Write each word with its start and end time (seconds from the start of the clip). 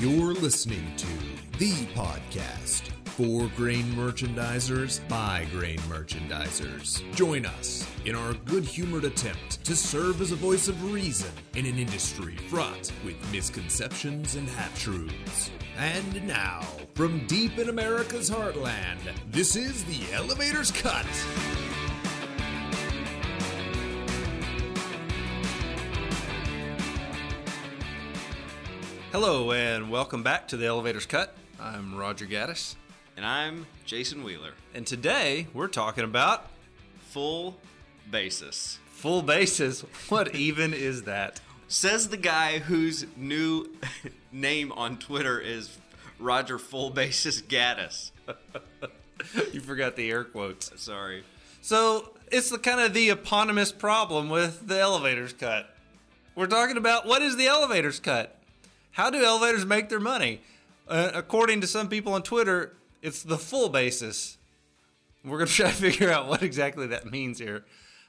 You're 0.00 0.32
listening 0.32 0.96
to 0.96 1.58
the 1.58 1.72
podcast 1.92 2.88
for 3.04 3.50
grain 3.54 3.84
merchandisers 3.92 5.06
by 5.10 5.46
grain 5.52 5.76
merchandisers. 5.80 7.02
Join 7.14 7.44
us 7.44 7.86
in 8.06 8.14
our 8.14 8.32
good 8.32 8.64
humored 8.64 9.04
attempt 9.04 9.62
to 9.62 9.76
serve 9.76 10.22
as 10.22 10.32
a 10.32 10.36
voice 10.36 10.68
of 10.68 10.90
reason 10.90 11.30
in 11.54 11.66
an 11.66 11.78
industry 11.78 12.34
fraught 12.48 12.90
with 13.04 13.30
misconceptions 13.30 14.36
and 14.36 14.48
half 14.48 14.80
truths. 14.80 15.50
And 15.76 16.26
now, 16.26 16.62
from 16.94 17.26
deep 17.26 17.58
in 17.58 17.68
America's 17.68 18.30
heartland, 18.30 19.00
this 19.30 19.54
is 19.54 19.84
the 19.84 20.14
Elevator's 20.14 20.70
Cut. 20.70 21.04
Hello 29.12 29.52
and 29.52 29.90
welcome 29.90 30.22
back 30.22 30.48
to 30.48 30.56
the 30.56 30.66
Elevator's 30.66 31.06
Cut. 31.06 31.34
I'm 31.60 31.94
Roger 31.96 32.26
Gaddis, 32.26 32.76
And 33.16 33.26
I'm 33.26 33.66
Jason 33.84 34.22
Wheeler. 34.22 34.52
and 34.74 34.86
today 34.86 35.46
we're 35.52 35.68
talking 35.68 36.04
about 36.04 36.46
Full 37.10 37.56
basis. 38.10 38.78
full 38.92 39.22
bases. 39.22 39.80
What 40.08 40.34
even 40.34 40.72
is 40.72 41.02
that? 41.04 41.40
Says 41.68 42.08
the 42.08 42.16
guy 42.16 42.58
whose 42.60 43.06
new 43.16 43.66
name 44.32 44.72
on 44.72 44.96
Twitter 44.98 45.40
is 45.40 45.78
Roger 46.18 46.58
Full 46.58 46.90
Basis 46.90 47.40
Gaddis. 47.42 48.10
You 49.52 49.60
forgot 49.60 49.96
the 49.96 50.10
air 50.10 50.24
quotes. 50.24 50.72
Sorry. 50.80 51.24
So 51.60 52.14
it's 52.32 52.48
the 52.48 52.58
kind 52.58 52.80
of 52.80 52.94
the 52.94 53.10
eponymous 53.10 53.70
problem 53.70 54.30
with 54.30 54.66
the 54.66 54.80
Elevator's 54.80 55.34
Cut. 55.34 55.68
We're 56.34 56.46
talking 56.46 56.78
about 56.78 57.04
what 57.06 57.20
is 57.20 57.36
the 57.36 57.46
Elevator's 57.46 58.00
Cut? 58.00 58.39
How 58.92 59.10
do 59.10 59.22
elevators 59.24 59.64
make 59.64 59.88
their 59.88 60.00
money? 60.00 60.40
Uh, 60.88 61.10
according 61.14 61.60
to 61.60 61.66
some 61.66 61.88
people 61.88 62.12
on 62.12 62.22
Twitter, 62.22 62.74
it's 63.02 63.22
the 63.22 63.38
full 63.38 63.68
basis. 63.68 64.36
We're 65.24 65.38
going 65.38 65.46
to 65.48 65.52
try 65.52 65.70
to 65.70 65.76
figure 65.76 66.10
out 66.10 66.28
what 66.28 66.42
exactly 66.42 66.86
that 66.88 67.10
means 67.10 67.38
here. 67.38 67.64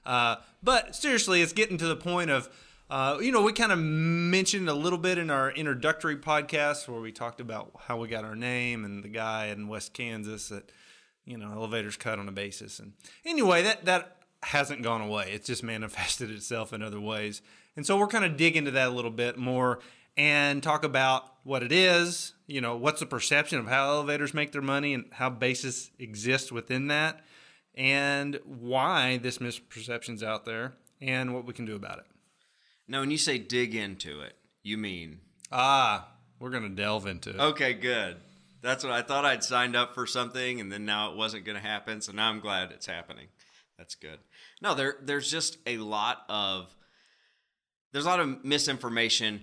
Uh, 0.06 0.38
but 0.64 0.96
seriously, 0.96 1.42
it's 1.42 1.54
getting 1.54 1.78
to 1.78 1.88
the 1.88 1.96
point 1.96 2.32
of, 2.32 2.50
uh, 2.90 3.20
you 3.22 3.32
know, 3.32 3.44
we 3.44 3.54
kind 3.54 3.72
of 3.72 3.80
mentioned 3.80 4.68
a 4.68 4.74
little 4.74 4.98
bit 4.98 5.18
in 5.18 5.30
our 5.30 5.52
introductory 5.52 6.18
podcast 6.18 6.88
where 6.88 7.00
we 7.00 7.12
talked 7.12 7.40
about 7.40 7.72
how 7.86 7.98
we 7.98 8.08
got 8.08 8.26
our 8.26 8.36
name 8.36 8.84
and 8.84 9.04
the 9.04 9.10
guy 9.10 9.48
in 9.48 9.68
West 9.68 9.94
Kansas 9.94 10.50
that, 10.50 10.72
you 11.26 11.38
know, 11.38 11.52
elevators 11.52 11.98
cut 11.98 12.18
on 12.18 12.28
a 12.28 12.32
basis. 12.32 12.80
And 12.80 12.94
anyway, 13.24 13.62
that, 13.62 13.86
that 13.86 14.18
hasn't 14.44 14.82
gone 14.82 15.02
away. 15.02 15.32
It's 15.34 15.46
just 15.46 15.64
manifested 15.64 16.32
itself 16.32 16.74
in 16.74 16.82
other 16.82 17.00
ways. 17.00 17.44
And 17.76 17.86
so 17.86 17.98
we're 17.98 18.08
kind 18.08 18.26
of 18.26 18.36
dig 18.36 18.58
into 18.58 18.72
that 18.72 18.88
a 18.88 18.92
little 18.92 19.12
bit 19.12 19.38
more 19.38 19.80
and 20.18 20.62
talk 20.62 20.84
about 20.84 21.24
what 21.44 21.64
it 21.64 21.72
is, 21.72 22.34
you 22.48 22.62
know, 22.62 22.76
what's 22.76 23.00
the 23.00 23.06
perception 23.06 23.60
of 23.60 23.68
how 23.68 23.90
elevators 23.90 24.34
make 24.34 24.52
their 24.52 24.62
money 24.62 24.94
and 24.94 25.06
how 25.12 25.30
basis 25.30 25.92
exists 26.00 26.52
within 26.52 26.88
that, 26.88 27.24
and 27.76 28.40
why 28.46 29.18
this 29.18 29.40
misperception's 29.40 30.22
out 30.22 30.46
there 30.46 30.74
and 31.02 31.34
what 31.34 31.46
we 31.46 31.54
can 31.54 31.66
do 31.66 31.76
about 31.76 32.00
it. 32.00 32.06
Now, 32.88 33.00
when 33.00 33.12
you 33.12 33.18
say 33.18 33.38
dig 33.38 33.74
into 33.74 34.22
it, 34.22 34.34
you 34.64 34.78
mean. 34.78 35.22
Ah, 35.52 36.10
we're 36.40 36.50
going 36.50 36.64
to 36.64 36.70
delve 36.70 37.08
into 37.08 37.30
it. 37.30 37.40
Okay, 37.40 37.74
good. 37.74 38.18
That's 38.62 38.84
what 38.84 38.94
I 38.94 39.02
thought 39.02 39.26
I'd 39.26 39.44
signed 39.44 39.76
up 39.76 39.96
for 39.96 40.06
something 40.06 40.60
and 40.62 40.72
then 40.72 40.86
now 40.86 41.12
it 41.12 41.18
wasn't 41.18 41.46
going 41.46 41.56
to 41.58 41.68
happen. 41.68 42.02
So 42.02 42.12
now 42.12 42.30
I'm 42.30 42.40
glad 42.40 42.72
it's 42.72 42.86
happening. 42.86 43.28
That's 43.78 43.96
good. 43.96 44.20
No, 44.62 44.76
there 44.76 44.98
there's 45.02 45.32
just 45.32 45.58
a 45.66 45.78
lot 45.78 46.20
of 46.30 46.68
there's 47.92 48.06
a 48.06 48.08
lot 48.08 48.20
of 48.20 48.46
misinformation 48.46 49.42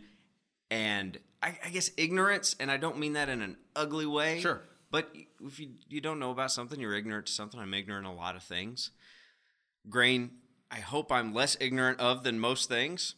and 0.70 1.18
I, 1.42 1.58
I 1.64 1.70
guess 1.70 1.90
ignorance, 1.96 2.56
and 2.58 2.70
I 2.70 2.76
don't 2.76 2.98
mean 2.98 3.14
that 3.14 3.28
in 3.28 3.42
an 3.42 3.56
ugly 3.76 4.06
way. 4.06 4.40
Sure. 4.40 4.62
But 4.90 5.14
if 5.44 5.60
you 5.60 5.70
you 5.88 6.00
don't 6.00 6.18
know 6.18 6.30
about 6.30 6.50
something, 6.50 6.80
you're 6.80 6.94
ignorant 6.94 7.26
to 7.26 7.32
something. 7.32 7.60
I'm 7.60 7.74
ignorant 7.74 8.06
a 8.06 8.12
lot 8.12 8.36
of 8.36 8.42
things. 8.42 8.90
Grain, 9.88 10.30
I 10.70 10.80
hope 10.80 11.12
I'm 11.12 11.32
less 11.32 11.56
ignorant 11.60 12.00
of 12.00 12.22
than 12.22 12.40
most 12.40 12.68
things, 12.68 13.14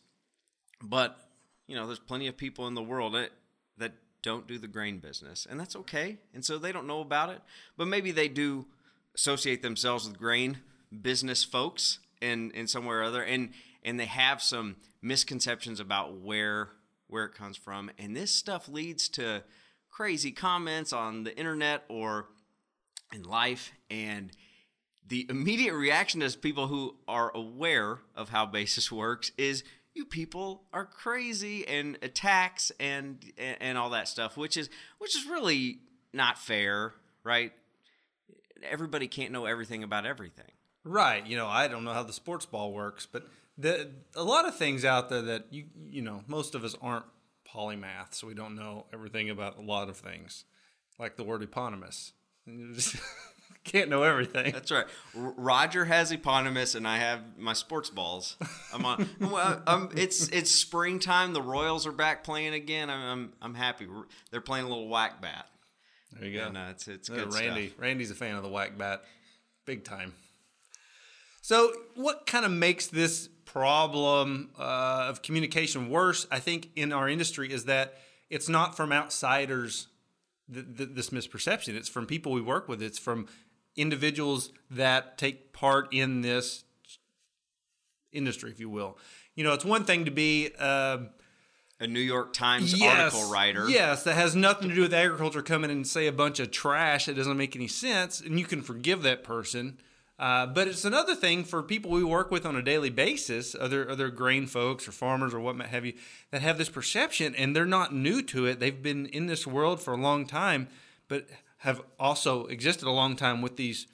but 0.82 1.18
you 1.66 1.76
know, 1.76 1.86
there's 1.86 2.00
plenty 2.00 2.26
of 2.26 2.36
people 2.36 2.66
in 2.66 2.74
the 2.74 2.82
world 2.82 3.14
that 3.14 3.30
that 3.78 3.92
don't 4.22 4.46
do 4.46 4.58
the 4.58 4.68
grain 4.68 4.98
business, 4.98 5.46
and 5.48 5.58
that's 5.58 5.76
okay. 5.76 6.18
And 6.34 6.44
so 6.44 6.58
they 6.58 6.72
don't 6.72 6.86
know 6.86 7.00
about 7.00 7.30
it, 7.30 7.40
but 7.76 7.86
maybe 7.86 8.10
they 8.10 8.28
do 8.28 8.66
associate 9.14 9.62
themselves 9.62 10.06
with 10.06 10.18
grain 10.18 10.58
business 11.02 11.44
folks 11.44 12.00
in 12.20 12.50
in 12.50 12.66
somewhere 12.66 13.00
or 13.00 13.04
other, 13.04 13.22
and 13.22 13.50
and 13.84 13.98
they 13.98 14.06
have 14.06 14.42
some 14.42 14.76
misconceptions 15.00 15.80
about 15.80 16.18
where 16.18 16.70
where 17.10 17.24
it 17.24 17.34
comes 17.34 17.56
from, 17.56 17.90
and 17.98 18.16
this 18.16 18.32
stuff 18.32 18.68
leads 18.68 19.08
to 19.10 19.42
crazy 19.90 20.32
comments 20.32 20.92
on 20.92 21.24
the 21.24 21.36
internet 21.36 21.84
or 21.88 22.28
in 23.12 23.22
life, 23.22 23.72
and 23.90 24.30
the 25.06 25.26
immediate 25.28 25.74
reaction 25.74 26.22
as 26.22 26.36
people 26.36 26.68
who 26.68 26.96
are 27.08 27.34
aware 27.34 27.98
of 28.14 28.28
how 28.28 28.46
basis 28.46 28.92
works 28.92 29.32
is 29.36 29.64
you 29.92 30.04
people 30.04 30.62
are 30.72 30.84
crazy 30.84 31.66
and 31.66 31.98
attacks 32.00 32.70
and, 32.78 33.24
and 33.36 33.56
and 33.60 33.76
all 33.76 33.90
that 33.90 34.06
stuff 34.06 34.36
which 34.36 34.56
is 34.56 34.70
which 34.98 35.16
is 35.16 35.26
really 35.26 35.80
not 36.12 36.38
fair 36.38 36.94
right? 37.24 37.52
Everybody 38.68 39.08
can't 39.08 39.32
know 39.32 39.46
everything 39.46 39.82
about 39.82 40.06
everything. 40.06 40.50
Right. 40.84 41.26
You 41.26 41.36
know, 41.36 41.46
I 41.46 41.68
don't 41.68 41.84
know 41.84 41.92
how 41.92 42.02
the 42.02 42.12
sports 42.12 42.46
ball 42.46 42.72
works, 42.72 43.06
but 43.10 43.26
the 43.60 43.90
a 44.14 44.22
lot 44.24 44.46
of 44.46 44.56
things 44.56 44.84
out 44.84 45.08
there 45.08 45.22
that 45.22 45.46
you 45.50 45.66
you 45.88 46.02
know 46.02 46.22
most 46.26 46.54
of 46.54 46.64
us 46.64 46.74
aren't 46.80 47.04
polymaths, 47.52 48.14
so 48.14 48.26
we 48.26 48.34
don't 48.34 48.54
know 48.54 48.86
everything 48.92 49.30
about 49.30 49.58
a 49.58 49.62
lot 49.62 49.88
of 49.88 49.96
things, 49.96 50.44
like 50.98 51.16
the 51.16 51.24
word 51.24 51.42
eponymous. 51.42 52.12
You 52.46 52.72
just 52.74 52.96
can't 53.64 53.90
know 53.90 54.02
everything. 54.04 54.52
that's 54.52 54.70
right 54.70 54.86
R- 55.16 55.34
roger 55.36 55.84
has 55.84 56.10
eponymous 56.10 56.74
and 56.74 56.88
i 56.88 56.96
have 56.96 57.20
my 57.36 57.52
sports 57.52 57.90
balls 57.90 58.36
i'm 58.72 58.86
on 58.86 59.06
well, 59.20 59.62
um, 59.66 59.90
it's 59.94 60.28
it's 60.28 60.50
springtime 60.50 61.34
the 61.34 61.42
royals 61.42 61.86
are 61.86 61.92
back 61.92 62.24
playing 62.24 62.54
again 62.54 62.88
i'm 62.88 63.02
i'm, 63.02 63.32
I'm 63.42 63.54
happy 63.54 63.86
they're 64.30 64.40
playing 64.40 64.64
a 64.64 64.68
little 64.68 64.88
whack 64.88 65.20
bat 65.20 65.44
There 66.12 66.26
you 66.26 66.38
go. 66.38 66.46
and 66.46 66.56
uh, 66.56 66.66
it's 66.70 66.88
it's 66.88 67.08
good 67.10 67.34
Randy, 67.34 67.68
stuff. 67.68 67.80
Randy's 67.80 68.10
a 68.10 68.14
fan 68.14 68.34
of 68.36 68.42
the 68.42 68.48
whack 68.48 68.78
bat, 68.78 69.02
big 69.66 69.84
time. 69.84 70.14
So, 71.42 71.72
what 71.94 72.26
kind 72.26 72.44
of 72.44 72.50
makes 72.52 72.86
this 72.86 73.28
problem 73.52 74.50
uh, 74.58 75.06
of 75.08 75.22
communication 75.22 75.90
worse? 75.90 76.26
I 76.30 76.38
think 76.38 76.70
in 76.76 76.92
our 76.92 77.08
industry 77.08 77.52
is 77.52 77.64
that 77.64 77.94
it's 78.28 78.48
not 78.48 78.76
from 78.76 78.92
outsiders. 78.92 79.88
Th- 80.52 80.66
th- 80.76 80.90
this 80.92 81.10
misperception. 81.10 81.74
It's 81.74 81.88
from 81.88 82.06
people 82.06 82.32
we 82.32 82.40
work 82.40 82.68
with. 82.68 82.82
It's 82.82 82.98
from 82.98 83.26
individuals 83.76 84.50
that 84.70 85.16
take 85.16 85.52
part 85.52 85.92
in 85.92 86.22
this 86.22 86.64
industry, 88.12 88.50
if 88.50 88.60
you 88.60 88.68
will. 88.68 88.98
You 89.34 89.44
know, 89.44 89.52
it's 89.52 89.64
one 89.64 89.84
thing 89.84 90.04
to 90.04 90.10
be. 90.10 90.50
Uh, 90.58 90.98
a 91.82 91.86
new 91.86 92.00
york 92.00 92.34
times 92.34 92.78
yes, 92.78 93.14
article 93.14 93.32
writer 93.32 93.66
Yes, 93.70 94.02
that 94.02 94.12
has 94.12 94.36
nothing 94.36 94.68
to 94.68 94.74
do 94.74 94.82
with 94.82 94.92
agriculture 94.92 95.40
coming 95.40 95.70
in 95.70 95.78
and 95.78 95.86
say 95.86 96.06
a 96.06 96.12
bunch 96.12 96.38
of 96.38 96.50
trash 96.50 97.06
that 97.06 97.16
doesn't 97.16 97.38
make 97.38 97.56
any 97.56 97.68
sense, 97.68 98.20
and 98.20 98.38
you 98.38 98.44
can 98.44 98.60
forgive 98.60 99.00
that 99.02 99.24
person. 99.24 99.78
Uh, 100.20 100.44
but 100.44 100.68
it's 100.68 100.84
another 100.84 101.14
thing 101.14 101.42
for 101.42 101.62
people 101.62 101.90
we 101.90 102.04
work 102.04 102.30
with 102.30 102.44
on 102.44 102.54
a 102.54 102.60
daily 102.60 102.90
basis, 102.90 103.56
other 103.58 103.90
other 103.90 104.10
grain 104.10 104.46
folks 104.46 104.86
or 104.86 104.92
farmers 104.92 105.32
or 105.32 105.40
what 105.40 105.58
have 105.62 105.86
you, 105.86 105.94
that 106.30 106.42
have 106.42 106.58
this 106.58 106.68
perception 106.68 107.34
and 107.36 107.56
they're 107.56 107.64
not 107.64 107.94
new 107.94 108.20
to 108.20 108.44
it. 108.44 108.60
They've 108.60 108.82
been 108.82 109.06
in 109.06 109.26
this 109.26 109.46
world 109.46 109.80
for 109.80 109.94
a 109.94 109.96
long 109.96 110.26
time, 110.26 110.68
but 111.08 111.26
have 111.58 111.80
also 111.98 112.44
existed 112.46 112.86
a 112.86 112.90
long 112.90 113.16
time 113.16 113.40
with 113.40 113.56
these 113.56 113.86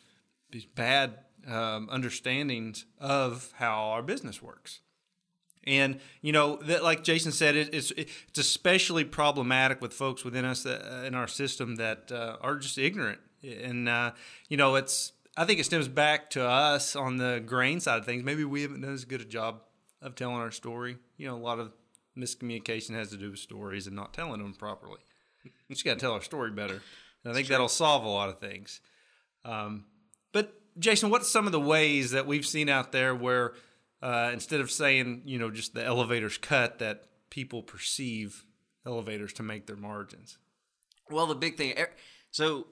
these 0.51 0.65
bad 0.65 1.15
um, 1.47 1.89
understandings 1.93 2.87
of 2.99 3.53
how 3.59 3.91
our 3.91 4.03
business 4.03 4.43
works. 4.43 4.81
And 5.63 6.01
you 6.23 6.33
know 6.33 6.57
that, 6.63 6.83
like 6.83 7.05
Jason 7.05 7.31
said, 7.31 7.55
it, 7.55 7.73
it's 7.73 7.93
it's 7.93 8.39
especially 8.39 9.05
problematic 9.05 9.81
with 9.81 9.93
folks 9.93 10.25
within 10.25 10.45
us 10.45 10.65
that, 10.65 10.83
uh, 10.83 11.05
in 11.05 11.15
our 11.15 11.29
system 11.29 11.77
that 11.77 12.11
uh, 12.11 12.37
are 12.41 12.57
just 12.57 12.79
ignorant. 12.79 13.21
And 13.45 13.89
uh, 13.89 14.11
you 14.49 14.57
know, 14.57 14.75
it's 14.75 15.13
I 15.37 15.45
think 15.45 15.61
it 15.61 15.65
stems 15.65 15.89
back 15.89 16.31
to 16.31 16.47
us 16.47 16.97
on 16.97 17.19
the 17.19 17.43
grain 17.45 17.81
side 17.81 17.99
of 17.99 18.07
things. 18.07 18.25
Maybe 18.25 18.45
we 18.45 18.63
haven't 18.63 18.81
done 18.81 18.95
as 18.95 19.05
good 19.05 19.21
a 19.21 19.25
job 19.25 19.61
of 20.01 20.15
telling 20.15 20.37
our 20.37 20.51
story. 20.51 20.97
You 21.19 21.29
know, 21.29 21.37
a 21.37 21.39
lot 21.39 21.59
of 21.59 21.73
miscommunication 22.17 22.95
has 22.95 23.11
to 23.11 23.17
do 23.17 23.31
with 23.31 23.39
stories 23.39 23.87
and 23.87 23.95
not 23.95 24.15
telling 24.15 24.41
them 24.41 24.55
properly. 24.55 25.01
We 25.69 25.75
just 25.75 25.85
got 25.85 25.95
to 25.95 26.01
tell 26.01 26.13
our 26.13 26.23
story 26.23 26.51
better. 26.51 26.81
And 27.23 27.33
I 27.33 27.35
think 27.35 27.49
that'll 27.49 27.69
solve 27.69 28.05
a 28.05 28.09
lot 28.09 28.29
of 28.29 28.39
things. 28.39 28.81
Um, 29.45 29.85
but 30.33 30.55
Jason, 30.79 31.11
what's 31.11 31.31
some 31.31 31.47
of 31.47 31.53
the 31.53 31.61
ways 31.61 32.13
that 32.13 32.27
we've 32.27 32.47
seen 32.47 32.69
out 32.69 32.93
there 32.93 33.15
where 33.15 33.55
uh, 34.03 34.31
instead 34.33 34.61
of 34.61 34.71
saying 34.71 35.23
you 35.25 35.39
know 35.39 35.51
just 35.51 35.75
the 35.75 35.85
elevators 35.85 36.39
cut, 36.39 36.79
that 36.79 37.05
people 37.31 37.63
perceive 37.63 38.45
elevators 38.87 39.33
to 39.35 39.43
make 39.43 39.67
their 39.67 39.77
margins? 39.77 40.39
Well, 41.11 41.27
the 41.27 41.35
big 41.35 41.57
thing. 41.57 41.75
So 42.31 42.67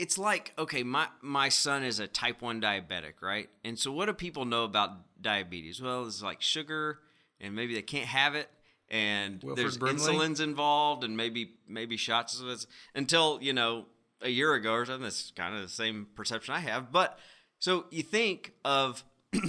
it's 0.00 0.16
like 0.16 0.52
okay, 0.58 0.82
my 0.82 1.08
my 1.20 1.48
son 1.50 1.84
is 1.84 2.00
a 2.00 2.06
type 2.06 2.40
one 2.42 2.60
diabetic, 2.60 3.20
right? 3.20 3.48
And 3.64 3.78
so 3.78 3.92
what 3.92 4.06
do 4.06 4.14
people 4.14 4.44
know 4.46 4.64
about 4.64 4.90
diabetes? 5.22 5.80
Well, 5.82 6.06
it's 6.06 6.22
like 6.22 6.40
sugar, 6.40 6.98
and 7.40 7.54
maybe 7.54 7.74
they 7.74 7.82
can't 7.82 8.06
have 8.06 8.34
it, 8.34 8.48
and 8.88 9.42
Wilford 9.42 9.62
there's 9.62 9.76
Brimley? 9.78 10.00
insulin's 10.00 10.40
involved 10.40 11.04
and 11.04 11.16
maybe 11.16 11.52
maybe 11.68 11.96
shots 11.96 12.40
of 12.40 12.48
it 12.48 12.66
until 12.94 13.38
you 13.42 13.52
know 13.52 13.86
a 14.22 14.30
year 14.30 14.54
ago 14.54 14.72
or 14.72 14.86
something. 14.86 15.02
That's 15.02 15.32
kind 15.36 15.54
of 15.54 15.62
the 15.62 15.68
same 15.68 16.06
perception 16.14 16.54
I 16.54 16.60
have. 16.60 16.90
But 16.90 17.18
so 17.58 17.84
you 17.90 18.02
think 18.02 18.52
of 18.64 19.04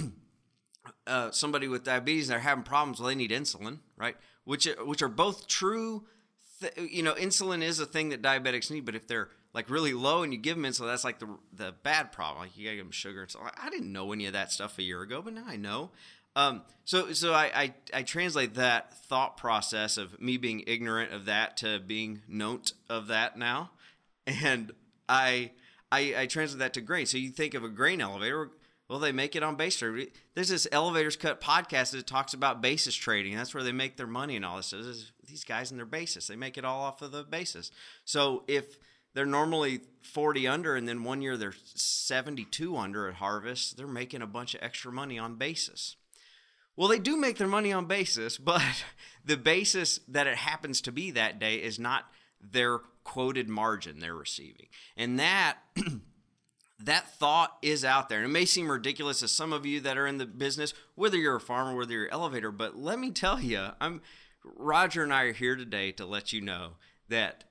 uh, 1.06 1.30
somebody 1.30 1.68
with 1.68 1.84
diabetes 1.84 2.28
and 2.28 2.34
they're 2.34 2.40
having 2.40 2.64
problems, 2.64 3.00
well, 3.00 3.08
they 3.08 3.14
need 3.14 3.30
insulin, 3.30 3.78
right? 3.96 4.16
Which 4.44 4.68
which 4.84 5.02
are 5.02 5.08
both 5.08 5.46
true. 5.48 6.04
Th- 6.60 6.92
you 6.92 7.02
know, 7.02 7.14
insulin 7.14 7.62
is 7.62 7.80
a 7.80 7.86
thing 7.86 8.10
that 8.10 8.22
diabetics 8.22 8.70
need, 8.70 8.84
but 8.84 8.94
if 8.94 9.08
they're 9.08 9.30
like 9.54 9.68
really 9.70 9.92
low 9.92 10.22
and 10.22 10.32
you 10.32 10.38
give 10.38 10.56
them 10.56 10.64
insulin, 10.64 10.86
that's 10.86 11.04
like 11.04 11.18
the 11.18 11.28
the 11.54 11.74
bad 11.82 12.12
problem. 12.12 12.44
Like 12.44 12.56
you 12.56 12.64
gotta 12.64 12.76
give 12.76 12.84
them 12.86 12.92
sugar. 12.92 13.26
So 13.28 13.40
I 13.42 13.70
didn't 13.70 13.92
know 13.92 14.12
any 14.12 14.26
of 14.26 14.32
that 14.32 14.52
stuff 14.52 14.78
a 14.78 14.82
year 14.82 15.02
ago, 15.02 15.22
but 15.22 15.34
now 15.34 15.44
I 15.46 15.56
know. 15.56 15.90
Um, 16.34 16.62
so 16.84 17.12
so 17.12 17.34
I, 17.34 17.50
I 17.54 17.74
I 17.92 18.02
translate 18.02 18.54
that 18.54 18.94
thought 19.04 19.36
process 19.36 19.98
of 19.98 20.20
me 20.20 20.38
being 20.38 20.64
ignorant 20.66 21.12
of 21.12 21.26
that 21.26 21.58
to 21.58 21.78
being 21.78 22.22
known 22.26 22.62
of 22.88 23.08
that 23.08 23.36
now, 23.36 23.70
and 24.26 24.72
I 25.08 25.50
I, 25.90 26.14
I 26.16 26.26
translate 26.26 26.60
that 26.60 26.72
to 26.74 26.80
grain. 26.80 27.04
So 27.06 27.18
you 27.18 27.30
think 27.30 27.54
of 27.54 27.64
a 27.64 27.68
grain 27.68 28.00
elevator. 28.00 28.50
Well, 28.88 28.98
they 28.98 29.12
make 29.12 29.36
it 29.36 29.42
on 29.42 29.56
trading. 29.56 30.08
There's 30.34 30.50
this 30.50 30.66
Elevators 30.70 31.16
Cut 31.16 31.40
podcast 31.40 31.92
that 31.92 32.06
talks 32.06 32.34
about 32.34 32.60
basis 32.60 32.94
trading. 32.94 33.34
That's 33.34 33.54
where 33.54 33.62
they 33.62 33.72
make 33.72 33.96
their 33.96 34.06
money 34.06 34.36
and 34.36 34.44
all 34.44 34.58
this. 34.58 34.66
So 34.66 34.78
this 34.78 34.86
is- 34.86 35.12
these 35.26 35.44
guys 35.44 35.70
and 35.70 35.78
their 35.78 35.86
basis, 35.86 36.26
they 36.26 36.36
make 36.36 36.58
it 36.58 36.64
all 36.64 36.82
off 36.82 37.00
of 37.00 37.10
the 37.10 37.22
basis. 37.22 37.70
So 38.04 38.44
if 38.48 38.76
they're 39.14 39.26
normally 39.26 39.80
40 40.02 40.48
under 40.48 40.76
and 40.76 40.88
then 40.88 41.04
one 41.04 41.22
year 41.22 41.36
they're 41.36 41.54
72 41.74 42.76
under 42.76 43.08
at 43.08 43.14
harvest, 43.14 43.76
they're 43.76 43.86
making 43.86 44.22
a 44.22 44.26
bunch 44.26 44.54
of 44.54 44.62
extra 44.62 44.92
money 44.92 45.18
on 45.18 45.36
basis. 45.36 45.96
Well, 46.76 46.88
they 46.88 46.98
do 46.98 47.16
make 47.16 47.36
their 47.36 47.48
money 47.48 47.72
on 47.72 47.86
basis, 47.86 48.38
but 48.38 48.62
the 49.24 49.36
basis 49.36 50.00
that 50.08 50.26
it 50.26 50.36
happens 50.36 50.80
to 50.82 50.92
be 50.92 51.10
that 51.10 51.38
day 51.38 51.56
is 51.56 51.78
not 51.78 52.06
their 52.40 52.78
quoted 53.04 53.48
margin 53.48 54.00
they're 54.00 54.14
receiving. 54.14 54.66
And 54.96 55.18
that 55.18 55.58
that 56.80 57.14
thought 57.14 57.58
is 57.62 57.84
out 57.84 58.08
there. 58.08 58.18
And 58.18 58.26
it 58.26 58.32
may 58.32 58.44
seem 58.44 58.70
ridiculous 58.70 59.20
to 59.20 59.28
some 59.28 59.52
of 59.52 59.66
you 59.66 59.80
that 59.80 59.96
are 59.96 60.06
in 60.06 60.18
the 60.18 60.26
business, 60.26 60.74
whether 60.94 61.16
you're 61.16 61.36
a 61.36 61.40
farmer, 61.40 61.76
whether 61.76 61.92
you're 61.92 62.06
an 62.06 62.12
elevator, 62.12 62.50
but 62.50 62.76
let 62.76 62.98
me 62.98 63.10
tell 63.10 63.40
you, 63.40 63.68
I'm 63.80 64.00
Roger 64.44 65.04
and 65.04 65.12
I 65.12 65.22
are 65.22 65.32
here 65.32 65.54
today 65.54 65.92
to 65.92 66.04
let 66.04 66.32
you 66.32 66.40
know 66.40 66.72
that 67.08 67.44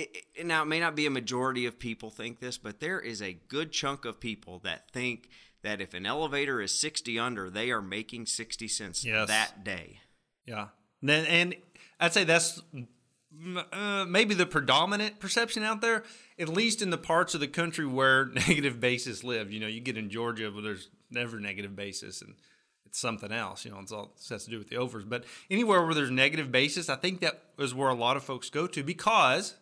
it, 0.00 0.24
it- 0.36 0.46
now 0.46 0.62
it 0.62 0.66
may 0.66 0.80
not 0.80 0.94
be 0.96 1.06
a 1.06 1.10
majority 1.10 1.66
of 1.66 1.78
people 1.78 2.10
think 2.10 2.40
this, 2.40 2.58
but 2.58 2.80
there 2.80 3.00
is 3.00 3.20
a 3.22 3.32
good 3.48 3.72
chunk 3.72 4.04
of 4.04 4.20
people 4.20 4.58
that 4.60 4.90
think 4.92 5.28
that 5.62 5.80
if 5.80 5.92
an 5.94 6.06
elevator 6.06 6.60
is 6.60 6.72
60 6.78 7.18
under, 7.18 7.50
they 7.50 7.70
are 7.70 7.82
making 7.82 8.26
60 8.26 8.68
cents 8.68 9.04
Yes. 9.04 9.28
that 9.28 9.64
day. 9.64 10.00
Yeah. 10.46 10.68
Then 11.02 11.26
and 11.26 11.54
I'd 12.00 12.12
say 12.12 12.24
that's 12.24 12.60
uh, 13.72 14.04
maybe 14.08 14.34
the 14.34 14.46
predominant 14.46 15.20
perception 15.20 15.62
out 15.62 15.80
there, 15.80 16.04
at 16.38 16.48
least 16.48 16.80
in 16.82 16.90
the 16.90 16.98
parts 16.98 17.34
of 17.34 17.40
the 17.40 17.48
country 17.48 17.86
where 17.86 18.24
negative 18.48 18.80
basis 18.80 19.22
live. 19.22 19.52
You 19.52 19.60
know, 19.60 19.66
you 19.66 19.80
get 19.80 19.96
in 19.98 20.10
Georgia 20.10 20.50
where 20.50 20.62
there's 20.62 20.88
never 21.10 21.38
negative 21.38 21.76
basis 21.76 22.22
and 22.22 22.34
it's 22.86 22.98
something 22.98 23.30
else. 23.32 23.64
You 23.64 23.70
know, 23.72 23.80
it's 23.80 23.92
all 23.92 24.14
it 24.16 24.28
has 24.30 24.44
to 24.44 24.50
do 24.50 24.58
with 24.58 24.70
the 24.70 24.76
overs. 24.76 25.04
But 25.04 25.24
anywhere 25.50 25.84
where 25.84 25.94
there's 25.94 26.10
negative 26.10 26.50
basis, 26.50 26.88
I 26.88 26.96
think 26.96 27.20
that 27.20 27.42
is 27.58 27.74
where 27.74 27.88
a 27.90 27.94
lot 27.94 28.16
of 28.16 28.24
folks 28.24 28.48
go 28.50 28.66
to 28.68 28.82
because 28.82 29.54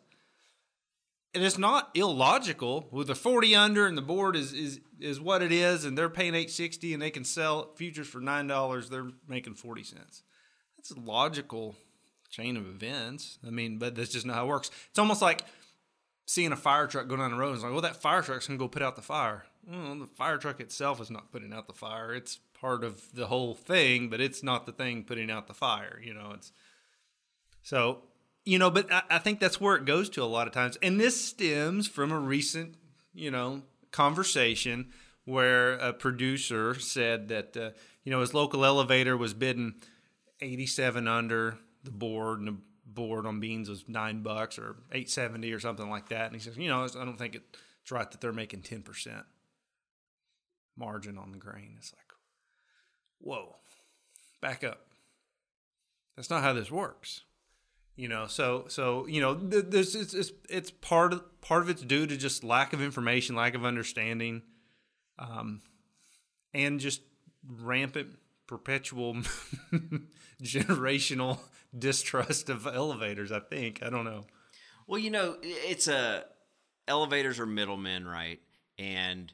and 1.37 1.45
it's 1.45 1.59
not 1.59 1.91
illogical. 1.95 2.89
With 2.91 3.07
the 3.07 3.15
40 3.15 3.55
under 3.55 3.87
and 3.87 3.97
the 3.97 4.03
board 4.03 4.35
is 4.35 4.53
is 4.53 4.81
is 4.99 5.21
what 5.21 5.43
it 5.43 5.53
is 5.53 5.85
and 5.85 5.97
they're 5.97 6.09
paying 6.09 6.35
860 6.35 6.95
and 6.95 7.03
they 7.03 7.11
can 7.11 7.25
sell 7.25 7.73
futures 7.77 8.09
for 8.09 8.21
$9 8.21 8.89
they're 8.89 9.11
making 9.29 9.55
40 9.55 9.85
cents. 9.85 10.23
That's 10.77 10.91
a 10.91 10.99
logical 10.99 11.77
chain 12.31 12.57
of 12.57 12.67
events. 12.67 13.39
I 13.47 13.51
mean 13.51 13.79
but 13.79 13.95
that's 13.95 14.11
just 14.11 14.27
not 14.27 14.37
how 14.37 14.45
it 14.47 14.49
works. 14.49 14.71
It's 14.89 14.99
almost 14.99 15.23
like 15.23 15.45
seeing 16.27 16.53
a 16.53 16.57
fire 16.57 16.87
truck 16.87 17.07
go 17.07 17.17
down 17.17 17.31
the 17.31 17.37
road 17.37 17.49
and 17.49 17.57
it's 17.57 17.65
like 17.65 17.73
well 17.73 17.83
that 17.83 17.97
fire 17.97 18.23
truck's 18.23 18.47
going 18.47 18.59
to 18.59 18.65
go 18.65 18.69
put 18.69 18.83
out 18.83 18.97
the 18.97 19.03
fire. 19.03 19.45
Well 19.71 19.97
the 19.97 20.07
fire 20.07 20.39
truck 20.39 20.61
itself 20.61 21.01
is 21.01 21.11
not 21.11 21.31
putting 21.31 21.53
out 21.53 21.67
the 21.67 21.75
fire. 21.75 22.15
It's 22.15 22.41
part 22.59 22.83
of 22.83 23.15
the 23.15 23.27
whole 23.27 23.55
thing 23.55 24.09
but 24.09 24.21
it's 24.21 24.43
not 24.43 24.65
the 24.65 24.73
thing 24.73 25.05
putting 25.05 25.31
out 25.31 25.47
the 25.47 25.55
fire 25.55 26.01
you 26.03 26.15
know 26.15 26.33
it's 26.35 26.53
so, 27.67 27.99
you 28.47 28.61
know, 28.61 28.71
but 28.71 28.91
I, 28.91 29.03
I 29.11 29.19
think 29.19 29.41
that's 29.41 29.61
where 29.61 29.77
it 29.77 29.85
goes 29.85 30.09
to 30.11 30.23
a 30.23 30.25
lot 30.25 30.47
of 30.47 30.55
times. 30.55 30.79
And 30.81 30.99
this 30.99 31.21
stems 31.21 31.87
from 31.87 32.13
a 32.13 32.19
recent, 32.19 32.77
you 33.13 33.31
know, 33.31 33.63
conversation 33.91 34.93
where 35.25 35.75
a 35.75 35.93
producer 35.93 36.79
said 36.79 37.29
that, 37.29 37.57
uh, 37.57 37.71
you 38.05 38.13
know, 38.13 38.21
his 38.21 38.33
local 38.33 38.65
elevator 38.65 39.17
was 39.17 39.35
bidding 39.35 39.75
87 40.41 41.09
under 41.09 41.59
the 41.83 41.91
board 41.91 42.39
and 42.39 42.49
the 42.49 42.57
board 42.87 43.27
on 43.27 43.41
beans 43.41 43.69
was 43.69 43.85
nine 43.89 44.23
bucks 44.23 44.59
or 44.59 44.77
870 44.93 45.53
or 45.53 45.59
something 45.59 45.91
like 45.91 46.09
that. 46.11 46.27
And 46.27 46.35
he 46.35 46.41
says, 46.41 46.57
you 46.57 46.69
know, 46.69 46.85
I 46.85 47.05
don't 47.05 47.19
think 47.19 47.35
it's 47.35 47.91
right 47.91 48.09
that 48.09 48.21
they're 48.21 48.33
making 48.33 48.63
10% 48.63 49.25
margin 50.77 51.19
on 51.19 51.33
the 51.33 51.39
grain. 51.39 51.75
It's 51.79 51.93
like, 51.93 52.13
whoa, 53.19 53.57
back 54.41 54.63
up. 54.63 54.87
That's 56.15 56.31
not 56.31 56.45
how 56.45 56.53
this 56.53 56.71
works 56.71 57.23
you 57.97 58.09
know 58.09 58.27
so 58.27 58.65
so 58.69 59.07
you 59.07 59.21
know 59.21 59.35
th- 59.35 59.67
this 59.69 59.95
it's, 59.95 60.15
it's 60.15 60.33
it's 60.49 60.71
part 60.71 61.13
of 61.13 61.41
part 61.41 61.63
of 61.63 61.69
it's 61.71 61.83
due 61.83 62.07
to 62.07 62.17
just 62.17 62.45
lack 62.45 62.73
of 62.73 62.83
information 62.83 63.35
lack 63.37 63.55
of 63.55 63.65
understanding 63.65 64.43
um 65.19 65.61
and 66.55 66.81
just 66.81 67.01
rampant 67.47 68.09
perpetual 68.47 69.17
generational 70.43 71.39
distrust 71.77 72.49
of 72.49 72.67
elevators 72.67 73.33
i 73.33 73.41
think 73.41 73.83
i 73.83 73.91
don't 73.91 74.05
know 74.05 74.25
Well, 74.87 75.01
you 75.01 75.11
know, 75.11 75.37
it's 75.43 75.89
a 75.89 76.25
elevators 76.87 77.41
are 77.41 77.47
middlemen, 77.47 78.07
right? 78.07 78.41
And 78.79 79.33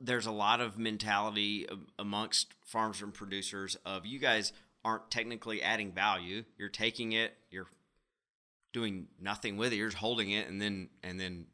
there's 0.00 0.26
a 0.26 0.32
lot 0.32 0.60
of 0.60 0.76
mentality 0.78 1.66
amongst 1.98 2.52
farmers 2.62 3.00
and 3.00 3.14
producers 3.14 3.76
of 3.86 4.04
you 4.04 4.18
guys 4.18 4.52
aren't 4.84 5.10
technically 5.10 5.62
adding 5.62 5.92
value. 5.92 6.44
You're 6.58 6.68
taking 6.68 7.12
it, 7.12 7.32
you're 7.50 7.66
doing 8.72 9.06
nothing 9.20 9.56
with 9.56 9.72
it. 9.72 9.76
You're 9.76 9.88
just 9.88 9.98
holding 9.98 10.30
it 10.30 10.48
and 10.48 10.60
then 10.60 10.90
and 11.02 11.18
then 11.18 11.46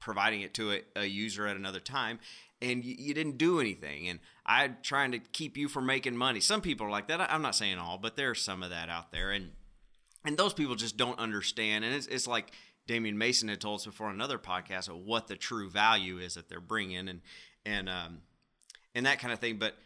providing 0.00 0.40
it 0.40 0.54
to 0.54 0.72
a, 0.72 0.80
a 0.96 1.04
user 1.04 1.46
at 1.46 1.56
another 1.56 1.80
time 1.80 2.18
and 2.62 2.84
you, 2.84 2.94
you 2.98 3.14
didn't 3.14 3.38
do 3.38 3.60
anything. 3.60 4.08
And 4.08 4.18
i'm 4.46 4.78
trying 4.82 5.12
to 5.12 5.18
keep 5.18 5.56
you 5.56 5.68
from 5.68 5.86
making 5.86 6.16
money. 6.16 6.40
Some 6.40 6.60
people 6.60 6.86
are 6.86 6.90
like 6.90 7.08
that. 7.08 7.20
I'm 7.32 7.42
not 7.42 7.54
saying 7.54 7.78
all 7.78 7.98
but 7.98 8.16
there's 8.16 8.40
some 8.40 8.62
of 8.62 8.70
that 8.70 8.88
out 8.88 9.12
there. 9.12 9.30
And 9.30 9.52
and 10.24 10.36
those 10.36 10.52
people 10.52 10.74
just 10.74 10.96
don't 10.96 11.18
understand. 11.18 11.84
And 11.84 11.94
it's, 11.94 12.06
it's 12.06 12.26
like 12.26 12.52
Damian 12.86 13.16
Mason 13.16 13.48
had 13.48 13.60
told 13.60 13.80
us 13.80 13.86
before 13.86 14.08
on 14.08 14.14
another 14.14 14.38
podcast 14.38 14.88
of 14.88 14.96
what 14.96 15.28
the 15.28 15.36
true 15.36 15.70
value 15.70 16.18
is 16.18 16.34
that 16.34 16.48
they're 16.48 16.60
bringing 16.60 17.08
and 17.08 17.20
and 17.64 17.88
um 17.88 18.22
and 18.94 19.06
that 19.06 19.18
kind 19.18 19.32
of 19.32 19.38
thing. 19.38 19.58
But 19.58 19.76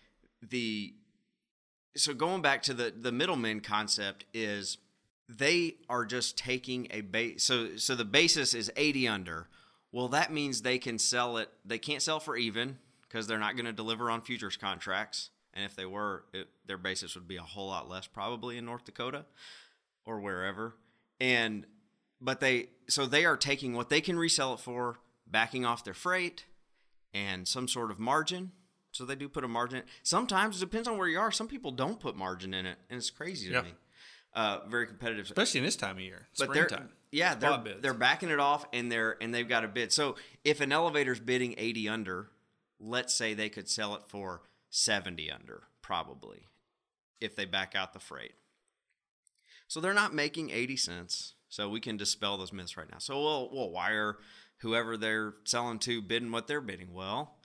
the 0.42 0.94
so 1.96 2.14
going 2.14 2.42
back 2.42 2.62
to 2.62 2.74
the 2.74 2.92
the 2.96 3.12
middleman 3.12 3.60
concept 3.60 4.24
is 4.34 4.78
they 5.28 5.76
are 5.88 6.04
just 6.04 6.36
taking 6.36 6.88
a 6.90 7.00
base 7.00 7.44
so 7.44 7.76
so 7.76 7.94
the 7.94 8.04
basis 8.04 8.54
is 8.54 8.70
80 8.76 9.08
under. 9.08 9.48
Well 9.92 10.08
that 10.08 10.32
means 10.32 10.62
they 10.62 10.78
can 10.78 10.98
sell 10.98 11.36
it 11.36 11.50
they 11.64 11.78
can't 11.78 12.02
sell 12.02 12.20
for 12.20 12.36
even 12.36 12.78
because 13.02 13.26
they're 13.26 13.38
not 13.38 13.56
going 13.56 13.66
to 13.66 13.72
deliver 13.72 14.10
on 14.10 14.20
futures 14.20 14.56
contracts. 14.56 15.30
And 15.52 15.64
if 15.64 15.76
they 15.76 15.86
were 15.86 16.24
it, 16.32 16.48
their 16.66 16.78
basis 16.78 17.14
would 17.14 17.28
be 17.28 17.36
a 17.36 17.42
whole 17.42 17.68
lot 17.68 17.88
less 17.88 18.06
probably 18.06 18.58
in 18.58 18.64
north 18.66 18.84
dakota 18.84 19.24
or 20.04 20.20
wherever. 20.20 20.76
And 21.20 21.66
but 22.20 22.40
they 22.40 22.70
so 22.88 23.06
they 23.06 23.24
are 23.24 23.36
taking 23.36 23.74
what 23.74 23.88
they 23.88 24.00
can 24.00 24.18
resell 24.18 24.54
it 24.54 24.60
for 24.60 24.98
backing 25.26 25.64
off 25.64 25.84
their 25.84 25.94
freight 25.94 26.44
and 27.12 27.46
some 27.46 27.68
sort 27.68 27.90
of 27.90 27.98
margin 27.98 28.50
so 28.94 29.04
they 29.04 29.16
do 29.16 29.28
put 29.28 29.44
a 29.44 29.48
margin. 29.48 29.82
Sometimes 30.02 30.56
it 30.56 30.60
depends 30.60 30.86
on 30.86 30.96
where 30.98 31.08
you 31.08 31.18
are. 31.18 31.32
Some 31.32 31.48
people 31.48 31.72
don't 31.72 31.98
put 31.98 32.16
margin 32.16 32.54
in 32.54 32.64
it 32.64 32.78
and 32.88 32.96
it's 32.96 33.10
crazy 33.10 33.48
to 33.48 33.54
Yeah. 33.54 33.62
me. 33.62 33.74
Uh, 34.32 34.60
very 34.68 34.86
competitive. 34.86 35.26
Especially 35.26 35.58
in 35.58 35.64
this 35.64 35.76
time 35.76 35.96
of 35.96 36.02
year. 36.02 36.26
But 36.38 36.52
they're 36.52 36.68
springtime. 36.68 36.90
Yeah 37.12 37.34
they're, 37.34 37.62
they're 37.80 37.94
backing 37.94 38.30
it 38.30 38.40
off 38.40 38.66
and 38.72 38.90
they're 38.90 39.16
and 39.20 39.34
they've 39.34 39.48
got 39.48 39.64
a 39.64 39.68
bid. 39.68 39.92
So 39.92 40.16
if 40.44 40.60
an 40.60 40.72
elevator's 40.72 41.20
bidding 41.20 41.54
80 41.58 41.88
under 41.88 42.30
let's 42.80 43.14
say 43.14 43.34
they 43.34 43.48
could 43.48 43.68
sell 43.68 43.94
it 43.94 44.02
for 44.06 44.42
70 44.70 45.30
under 45.30 45.64
probably 45.82 46.46
if 47.20 47.34
they 47.36 47.44
back 47.44 47.74
out 47.74 47.92
the 47.92 48.00
freight. 48.00 48.34
So 49.68 49.80
they're 49.80 49.94
not 49.94 50.14
making 50.14 50.50
80 50.50 50.76
cents. 50.76 51.34
So 51.48 51.68
we 51.68 51.80
can 51.80 51.96
dispel 51.96 52.36
those 52.36 52.52
myths 52.52 52.76
right 52.76 52.90
now. 52.90 52.98
So 52.98 53.20
we'll, 53.20 53.48
we'll 53.52 53.70
wire 53.70 54.18
whoever 54.58 54.96
they're 54.96 55.34
selling 55.44 55.78
to 55.80 56.02
bidding 56.02 56.32
what 56.32 56.46
they're 56.48 56.60
bidding. 56.60 56.92
Well 56.92 57.36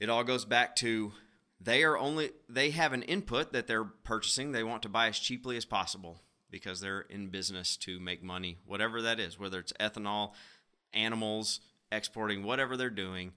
it 0.00 0.08
all 0.08 0.24
goes 0.24 0.44
back 0.44 0.76
to 0.76 1.12
they 1.60 1.82
are 1.82 1.98
only 1.98 2.30
they 2.48 2.70
have 2.70 2.92
an 2.92 3.02
input 3.02 3.52
that 3.52 3.66
they're 3.66 3.84
purchasing 3.84 4.52
they 4.52 4.62
want 4.62 4.82
to 4.82 4.88
buy 4.88 5.08
as 5.08 5.18
cheaply 5.18 5.56
as 5.56 5.64
possible 5.64 6.20
because 6.50 6.80
they're 6.80 7.00
in 7.00 7.28
business 7.28 7.76
to 7.76 8.00
make 8.00 8.22
money 8.22 8.58
whatever 8.66 9.02
that 9.02 9.20
is 9.20 9.38
whether 9.38 9.58
it's 9.58 9.72
ethanol 9.74 10.32
animals 10.92 11.60
exporting 11.90 12.42
whatever 12.42 12.76
they're 12.76 12.90
doing 12.90 13.32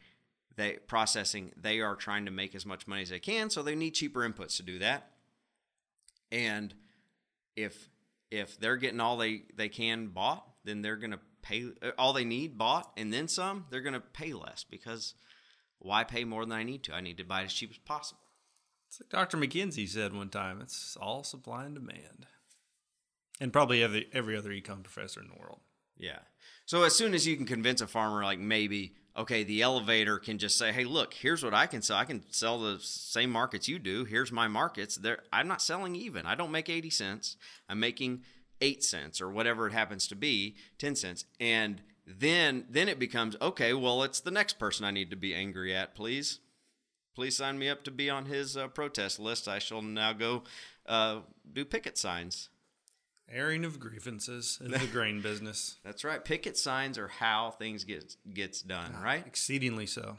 they 0.55 0.73
processing 0.87 1.51
they 1.55 1.79
are 1.79 1.95
trying 1.95 2.25
to 2.25 2.31
make 2.31 2.53
as 2.53 2.65
much 2.65 2.87
money 2.87 3.01
as 3.01 3.09
they 3.09 3.19
can 3.19 3.49
so 3.49 3.61
they 3.61 3.75
need 3.75 3.91
cheaper 3.91 4.27
inputs 4.27 4.57
to 4.57 4.63
do 4.63 4.79
that 4.79 5.11
and 6.31 6.73
if 7.55 7.89
if 8.31 8.57
they're 8.59 8.77
getting 8.77 8.99
all 8.99 9.17
they 9.17 9.43
they 9.55 9.69
can 9.69 10.07
bought, 10.07 10.47
then 10.63 10.81
they're 10.81 10.95
going 10.95 11.11
to 11.11 11.19
pay 11.41 11.65
all 11.97 12.13
they 12.13 12.23
need 12.23 12.57
bought 12.57 12.91
and 12.97 13.13
then 13.13 13.27
some. 13.27 13.65
They're 13.69 13.81
going 13.81 13.93
to 13.93 13.99
pay 13.99 14.33
less 14.33 14.63
because 14.63 15.13
why 15.81 16.03
pay 16.03 16.23
more 16.23 16.45
than 16.45 16.57
I 16.57 16.63
need 16.63 16.83
to? 16.83 16.93
I 16.93 17.01
need 17.01 17.17
to 17.17 17.23
buy 17.23 17.41
it 17.41 17.45
as 17.45 17.53
cheap 17.53 17.71
as 17.71 17.77
possible. 17.77 18.21
It's 18.87 19.01
like 19.01 19.09
Dr. 19.09 19.37
McKinsey 19.37 19.87
said 19.87 20.13
one 20.13 20.29
time. 20.29 20.61
It's 20.61 20.97
all 20.99 21.23
supply 21.23 21.65
and 21.65 21.75
demand, 21.75 22.27
and 23.39 23.53
probably 23.53 23.83
every 23.83 24.07
every 24.13 24.37
other 24.37 24.49
econ 24.49 24.83
professor 24.83 25.21
in 25.21 25.29
the 25.29 25.39
world. 25.39 25.61
Yeah. 25.97 26.19
So 26.65 26.83
as 26.83 26.95
soon 26.95 27.13
as 27.13 27.27
you 27.27 27.37
can 27.37 27.45
convince 27.45 27.81
a 27.81 27.87
farmer, 27.87 28.23
like 28.23 28.39
maybe, 28.39 28.95
okay, 29.15 29.43
the 29.43 29.61
elevator 29.61 30.17
can 30.17 30.37
just 30.37 30.57
say, 30.57 30.71
hey, 30.71 30.83
look, 30.83 31.13
here's 31.13 31.43
what 31.43 31.53
I 31.53 31.67
can 31.67 31.81
sell. 31.81 31.97
I 31.97 32.05
can 32.05 32.23
sell 32.31 32.59
the 32.59 32.79
same 32.79 33.29
markets 33.29 33.67
you 33.67 33.77
do. 33.77 34.05
Here's 34.05 34.31
my 34.31 34.47
markets. 34.47 34.95
There, 34.95 35.19
I'm 35.31 35.47
not 35.47 35.61
selling 35.61 35.95
even. 35.95 36.25
I 36.25 36.35
don't 36.35 36.51
make 36.51 36.69
80 36.69 36.89
cents. 36.89 37.37
I'm 37.67 37.79
making 37.79 38.23
eight 38.61 38.83
cents 38.83 39.19
or 39.21 39.29
whatever 39.29 39.67
it 39.67 39.73
happens 39.73 40.07
to 40.07 40.15
be, 40.15 40.55
10 40.77 40.95
cents. 40.95 41.25
And 41.39 41.81
then 42.19 42.65
then 42.69 42.89
it 42.89 42.99
becomes, 42.99 43.35
okay, 43.41 43.73
well, 43.73 44.03
it's 44.03 44.19
the 44.19 44.31
next 44.31 44.59
person 44.59 44.85
I 44.85 44.91
need 44.91 45.09
to 45.11 45.15
be 45.15 45.33
angry 45.33 45.75
at, 45.75 45.95
please. 45.95 46.39
Please 47.13 47.35
sign 47.35 47.59
me 47.59 47.67
up 47.67 47.83
to 47.83 47.91
be 47.91 48.09
on 48.09 48.25
his 48.25 48.55
uh, 48.55 48.67
protest 48.67 49.19
list. 49.19 49.47
I 49.47 49.59
shall 49.59 49.81
now 49.81 50.13
go 50.13 50.43
uh, 50.85 51.19
do 51.51 51.65
picket 51.65 51.97
signs. 51.97 52.49
Airing 53.33 53.63
of 53.63 53.79
grievances 53.79 54.59
in 54.63 54.71
the 54.71 54.79
grain 54.91 55.21
business. 55.23 55.77
That's 55.83 56.03
right. 56.03 56.23
Picket 56.23 56.57
signs 56.57 56.97
are 56.97 57.07
how 57.07 57.51
things 57.51 57.83
get 57.85 58.15
gets 58.33 58.61
done, 58.61 58.93
right? 59.01 59.25
Exceedingly 59.25 59.85
so. 59.85 60.17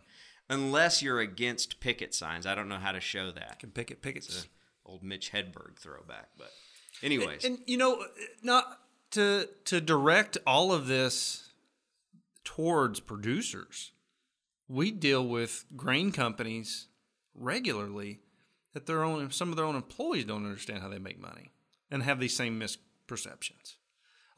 Unless 0.49 1.03
you're 1.03 1.21
against 1.21 1.81
picket 1.81 2.15
signs, 2.15 2.47
I 2.47 2.55
don't 2.55 2.69
know 2.69 2.79
how 2.79 2.93
to 2.93 3.01
show 3.01 3.31
that. 3.31 3.59
Can 3.59 3.71
picket 3.71 4.03
pickets. 4.03 4.47
Old 4.85 5.03
Mitch 5.03 5.33
Hedberg 5.33 5.77
throwback, 5.79 6.31
but 6.37 6.51
anyways, 7.03 7.45
And 7.45 7.59
you 7.67 7.77
know, 7.77 8.05
not 8.43 8.81
to 9.13 9.49
to 9.67 9.81
direct 9.81 10.39
all 10.47 10.73
of 10.73 10.87
this 10.87 11.42
towards 12.45 13.01
producers. 13.01 13.93
We 14.69 14.91
deal 14.91 15.27
with 15.27 15.65
grain 15.77 16.13
companies 16.13 16.89
regularly 17.35 18.21
that 18.73 18.87
their 18.87 19.05
own 19.05 19.31
some 19.31 19.51
of 19.51 19.57
their 19.57 19.65
own 19.65 19.77
employees 19.77 20.25
don't 20.25 20.47
understand 20.47 20.83
how 20.83 20.89
they 20.89 20.99
make 20.99 21.21
money 21.21 21.51
and 21.91 22.03
have 22.03 22.21
these 22.21 22.37
same 22.37 22.59
misperceptions. 22.61 23.77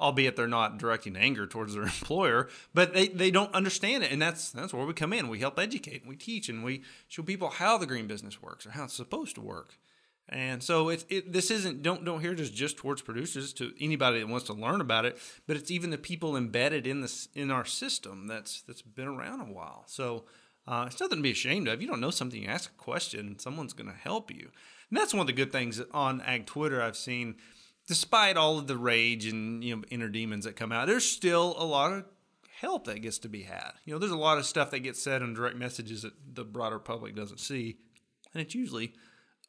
Albeit 0.00 0.34
they're 0.34 0.48
not 0.48 0.78
directing 0.78 1.16
anger 1.16 1.46
towards 1.46 1.74
their 1.74 1.82
employer, 1.84 2.48
but 2.74 2.94
they, 2.94 3.08
they 3.08 3.30
don't 3.30 3.54
understand 3.54 4.02
it, 4.02 4.10
and 4.10 4.20
that's 4.20 4.50
that's 4.50 4.74
where 4.74 4.84
we 4.84 4.92
come 4.92 5.12
in. 5.12 5.28
We 5.28 5.38
help 5.38 5.58
educate, 5.58 6.02
and 6.02 6.08
we 6.08 6.16
teach, 6.16 6.48
and 6.48 6.64
we 6.64 6.82
show 7.06 7.22
people 7.22 7.48
how 7.48 7.78
the 7.78 7.86
green 7.86 8.08
business 8.08 8.42
works 8.42 8.66
or 8.66 8.70
how 8.70 8.84
it's 8.84 8.94
supposed 8.94 9.36
to 9.36 9.40
work. 9.40 9.78
And 10.28 10.62
so 10.62 10.88
it, 10.88 11.32
this 11.32 11.50
isn't 11.50 11.82
don't 11.82 12.04
don't 12.04 12.20
hear 12.20 12.34
this 12.34 12.50
just 12.50 12.78
towards 12.78 13.02
producers 13.02 13.52
to 13.54 13.72
anybody 13.78 14.20
that 14.20 14.28
wants 14.28 14.46
to 14.46 14.54
learn 14.54 14.80
about 14.80 15.04
it, 15.04 15.18
but 15.46 15.56
it's 15.56 15.70
even 15.70 15.90
the 15.90 15.98
people 15.98 16.36
embedded 16.36 16.86
in 16.86 17.02
this 17.02 17.28
in 17.34 17.50
our 17.50 17.64
system 17.64 18.26
that's 18.26 18.62
that's 18.62 18.82
been 18.82 19.08
around 19.08 19.40
a 19.40 19.52
while. 19.52 19.84
So 19.86 20.24
uh, 20.66 20.84
it's 20.86 21.00
nothing 21.00 21.18
to 21.18 21.22
be 21.22 21.32
ashamed 21.32 21.68
of. 21.68 21.82
You 21.82 21.88
don't 21.88 22.00
know 22.00 22.10
something, 22.10 22.42
you 22.42 22.48
ask 22.48 22.70
a 22.70 22.82
question, 22.82 23.38
someone's 23.38 23.74
going 23.74 23.90
to 23.90 23.96
help 23.96 24.30
you. 24.30 24.50
And 24.88 24.98
that's 24.98 25.12
one 25.12 25.20
of 25.20 25.26
the 25.26 25.34
good 25.34 25.52
things 25.52 25.80
on 25.92 26.22
Ag 26.22 26.46
Twitter 26.46 26.80
I've 26.80 26.96
seen. 26.96 27.36
Despite 27.86 28.38
all 28.38 28.58
of 28.58 28.66
the 28.66 28.78
rage 28.78 29.26
and 29.26 29.62
you 29.62 29.76
know 29.76 29.82
inner 29.90 30.08
demons 30.08 30.46
that 30.46 30.56
come 30.56 30.72
out, 30.72 30.86
there's 30.86 31.04
still 31.04 31.54
a 31.58 31.66
lot 31.66 31.92
of 31.92 32.04
help 32.60 32.86
that 32.86 33.02
gets 33.02 33.18
to 33.18 33.28
be 33.28 33.42
had. 33.42 33.72
You 33.84 33.92
know, 33.92 33.98
there's 33.98 34.10
a 34.10 34.16
lot 34.16 34.38
of 34.38 34.46
stuff 34.46 34.70
that 34.70 34.80
gets 34.80 35.02
said 35.02 35.20
in 35.20 35.34
direct 35.34 35.56
messages 35.56 36.00
that 36.00 36.14
the 36.32 36.44
broader 36.44 36.78
public 36.78 37.14
doesn't 37.14 37.40
see, 37.40 37.76
and 38.32 38.40
it's 38.40 38.54
usually 38.54 38.94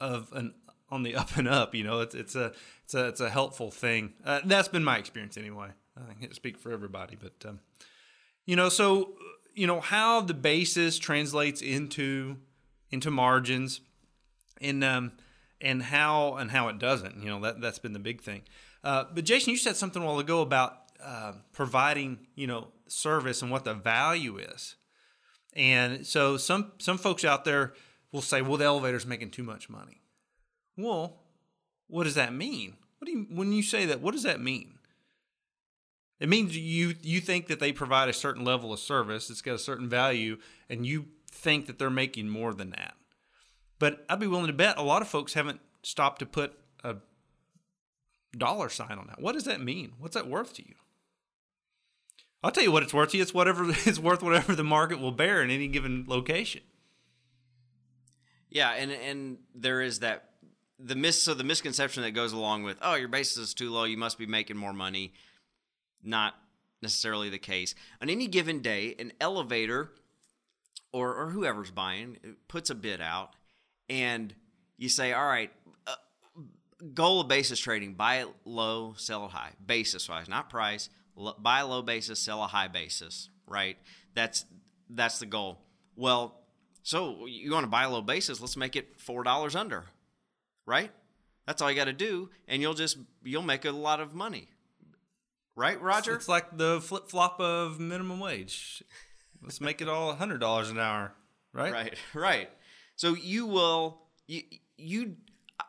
of 0.01 0.29
an 0.33 0.53
on 0.89 1.03
the 1.03 1.15
up 1.21 1.35
and 1.37 1.47
up. 1.47 1.75
You 1.75 1.83
know, 1.83 2.01
it's 2.01 2.15
it's 2.15 2.35
a 2.35 2.53
it's 2.83 2.93
a 2.93 3.07
it's 3.07 3.21
a 3.21 3.29
helpful 3.29 3.71
thing. 3.71 4.13
Uh, 4.23 4.41
that's 4.45 4.67
been 4.67 4.83
my 4.83 4.97
experience 4.97 5.37
anyway. 5.37 5.69
I 5.97 6.13
can't 6.13 6.35
speak 6.35 6.57
for 6.57 6.71
everybody, 6.71 7.17
but 7.19 7.49
um, 7.49 7.59
you 8.45 8.55
know, 8.55 8.69
so 8.69 9.13
you 9.53 9.67
know 9.67 9.79
how 9.79 10.21
the 10.21 10.33
basis 10.33 10.99
translates 10.99 11.61
into 11.61 12.37
into 12.91 13.09
margins, 13.09 13.81
and 14.61 14.83
um, 14.83 15.13
and 15.61 15.81
how 15.81 16.35
and 16.35 16.51
how 16.51 16.67
it 16.67 16.79
doesn't. 16.79 17.21
You 17.23 17.29
know, 17.29 17.39
that 17.41 17.61
that's 17.61 17.79
been 17.79 17.93
the 17.93 17.99
big 17.99 18.21
thing. 18.21 18.43
Uh, 18.83 19.05
but 19.13 19.25
Jason, 19.25 19.51
you 19.51 19.57
said 19.57 19.75
something 19.75 20.01
a 20.01 20.05
while 20.05 20.19
ago 20.19 20.41
about 20.41 20.77
uh, 21.03 21.33
providing 21.53 22.19
you 22.35 22.47
know 22.47 22.67
service 22.87 23.41
and 23.41 23.51
what 23.51 23.63
the 23.63 23.73
value 23.73 24.37
is. 24.37 24.75
And 25.53 26.05
so 26.05 26.35
some 26.37 26.73
some 26.79 26.97
folks 26.97 27.23
out 27.23 27.45
there 27.45 27.73
will 28.11 28.21
say, 28.21 28.41
"Well, 28.41 28.57
the 28.57 28.65
elevator's 28.65 29.05
making 29.05 29.31
too 29.31 29.43
much 29.43 29.69
money." 29.69 30.01
Well, 30.77 31.17
what 31.87 32.03
does 32.03 32.15
that 32.15 32.33
mean? 32.33 32.77
What 32.97 33.05
do 33.05 33.11
you 33.11 33.27
when 33.29 33.51
you 33.51 33.63
say 33.63 33.85
that? 33.85 34.01
What 34.01 34.13
does 34.13 34.23
that 34.23 34.41
mean? 34.41 34.75
It 36.19 36.29
means 36.29 36.57
you 36.57 36.95
you 37.01 37.19
think 37.19 37.47
that 37.47 37.59
they 37.59 37.71
provide 37.71 38.09
a 38.09 38.13
certain 38.13 38.43
level 38.43 38.71
of 38.73 38.79
service, 38.79 39.29
it's 39.29 39.41
got 39.41 39.55
a 39.55 39.59
certain 39.59 39.89
value, 39.89 40.37
and 40.69 40.85
you 40.85 41.07
think 41.29 41.67
that 41.67 41.77
they're 41.77 41.89
making 41.89 42.29
more 42.29 42.53
than 42.53 42.69
that. 42.71 42.95
But 43.79 44.05
I'd 44.09 44.19
be 44.19 44.27
willing 44.27 44.47
to 44.47 44.53
bet 44.53 44.77
a 44.77 44.81
lot 44.81 45.01
of 45.01 45.07
folks 45.07 45.33
haven't 45.33 45.59
stopped 45.83 46.19
to 46.19 46.25
put 46.25 46.57
a 46.83 46.95
dollar 48.37 48.69
sign 48.69 48.97
on 48.97 49.07
that. 49.07 49.21
What 49.21 49.33
does 49.33 49.43
that 49.43 49.61
mean? 49.61 49.93
What's 49.99 50.15
that 50.15 50.27
worth 50.27 50.53
to 50.53 50.67
you? 50.67 50.75
I'll 52.41 52.51
tell 52.51 52.63
you 52.63 52.71
what 52.71 52.83
it's 52.83 52.93
worth 52.93 53.09
to 53.11 53.17
you. 53.17 53.23
It's 53.23 53.33
whatever 53.33 53.65
it's 53.69 53.99
worth 53.99 54.23
whatever 54.23 54.55
the 54.55 54.63
market 54.63 54.99
will 54.99 55.11
bear 55.11 55.41
in 55.43 55.49
any 55.49 55.67
given 55.67 56.05
location. 56.07 56.61
yeah, 58.49 58.71
and 58.71 58.91
and 58.91 59.37
there 59.53 59.81
is 59.81 59.99
that 59.99 60.29
the 60.79 60.95
mis 60.95 61.21
so 61.21 61.33
the 61.33 61.43
misconception 61.43 62.03
that 62.03 62.11
goes 62.11 62.33
along 62.33 62.63
with 62.63 62.77
oh 62.81 62.95
your 62.95 63.07
basis 63.07 63.37
is 63.37 63.53
too 63.53 63.71
low, 63.71 63.83
you 63.83 63.97
must 63.97 64.17
be 64.17 64.25
making 64.25 64.57
more 64.57 64.73
money. 64.73 65.13
Not 66.03 66.35
necessarily 66.81 67.29
the 67.29 67.39
case. 67.39 67.75
On 68.01 68.09
any 68.09 68.27
given 68.27 68.61
day, 68.61 68.95
an 68.99 69.13
elevator 69.19 69.91
or 70.91 71.13
or 71.15 71.29
whoever's 71.29 71.71
buying 71.71 72.17
puts 72.47 72.69
a 72.69 72.75
bid 72.75 73.01
out, 73.01 73.31
and 73.89 74.33
you 74.77 74.89
say, 74.89 75.13
all 75.13 75.25
right, 75.25 75.51
uh, 75.87 75.95
goal 76.93 77.21
of 77.21 77.27
basis 77.27 77.59
trading: 77.59 77.93
buy 77.93 78.17
it 78.17 78.27
low, 78.43 78.93
sell 78.97 79.25
it 79.25 79.31
high, 79.31 79.51
basis 79.65 80.07
wise, 80.09 80.27
not 80.27 80.49
price. 80.49 80.89
Lo- 81.15 81.35
buy 81.39 81.59
a 81.61 81.67
low 81.67 81.81
basis, 81.81 82.19
sell 82.19 82.43
a 82.43 82.47
high 82.47 82.67
basis. 82.67 83.29
Right? 83.47 83.77
That's 84.13 84.45
that's 84.89 85.19
the 85.19 85.25
goal. 85.25 85.59
Well, 85.95 86.39
so 86.83 87.25
you 87.25 87.51
want 87.51 87.63
to 87.63 87.69
buy 87.69 87.83
a 87.83 87.89
low 87.89 88.01
basis? 88.01 88.41
Let's 88.41 88.57
make 88.57 88.75
it 88.75 88.99
four 88.99 89.23
dollars 89.23 89.55
under. 89.55 89.85
Right? 90.65 90.91
That's 91.45 91.61
all 91.61 91.69
you 91.69 91.75
got 91.75 91.85
to 91.85 91.93
do, 91.93 92.29
and 92.47 92.61
you'll 92.61 92.73
just 92.73 92.97
you'll 93.23 93.43
make 93.43 93.65
a 93.65 93.71
lot 93.71 93.99
of 93.99 94.13
money. 94.13 94.49
Right, 95.55 95.79
Roger? 95.79 96.15
It's 96.15 96.27
like 96.27 96.57
the 96.57 96.81
flip 96.81 97.07
flop 97.07 97.39
of 97.39 97.79
minimum 97.79 98.19
wage. 98.19 98.83
Let's 99.41 99.61
make 99.61 99.79
it 99.81 99.87
all 99.87 100.13
hundred 100.15 100.39
dollars 100.39 100.69
an 100.69 100.79
hour, 100.79 101.13
right? 101.53 101.71
Right, 101.71 101.97
right. 102.13 102.49
So 102.95 103.13
you 103.13 103.45
will 103.45 104.01
you 104.27 104.41
you 104.77 105.15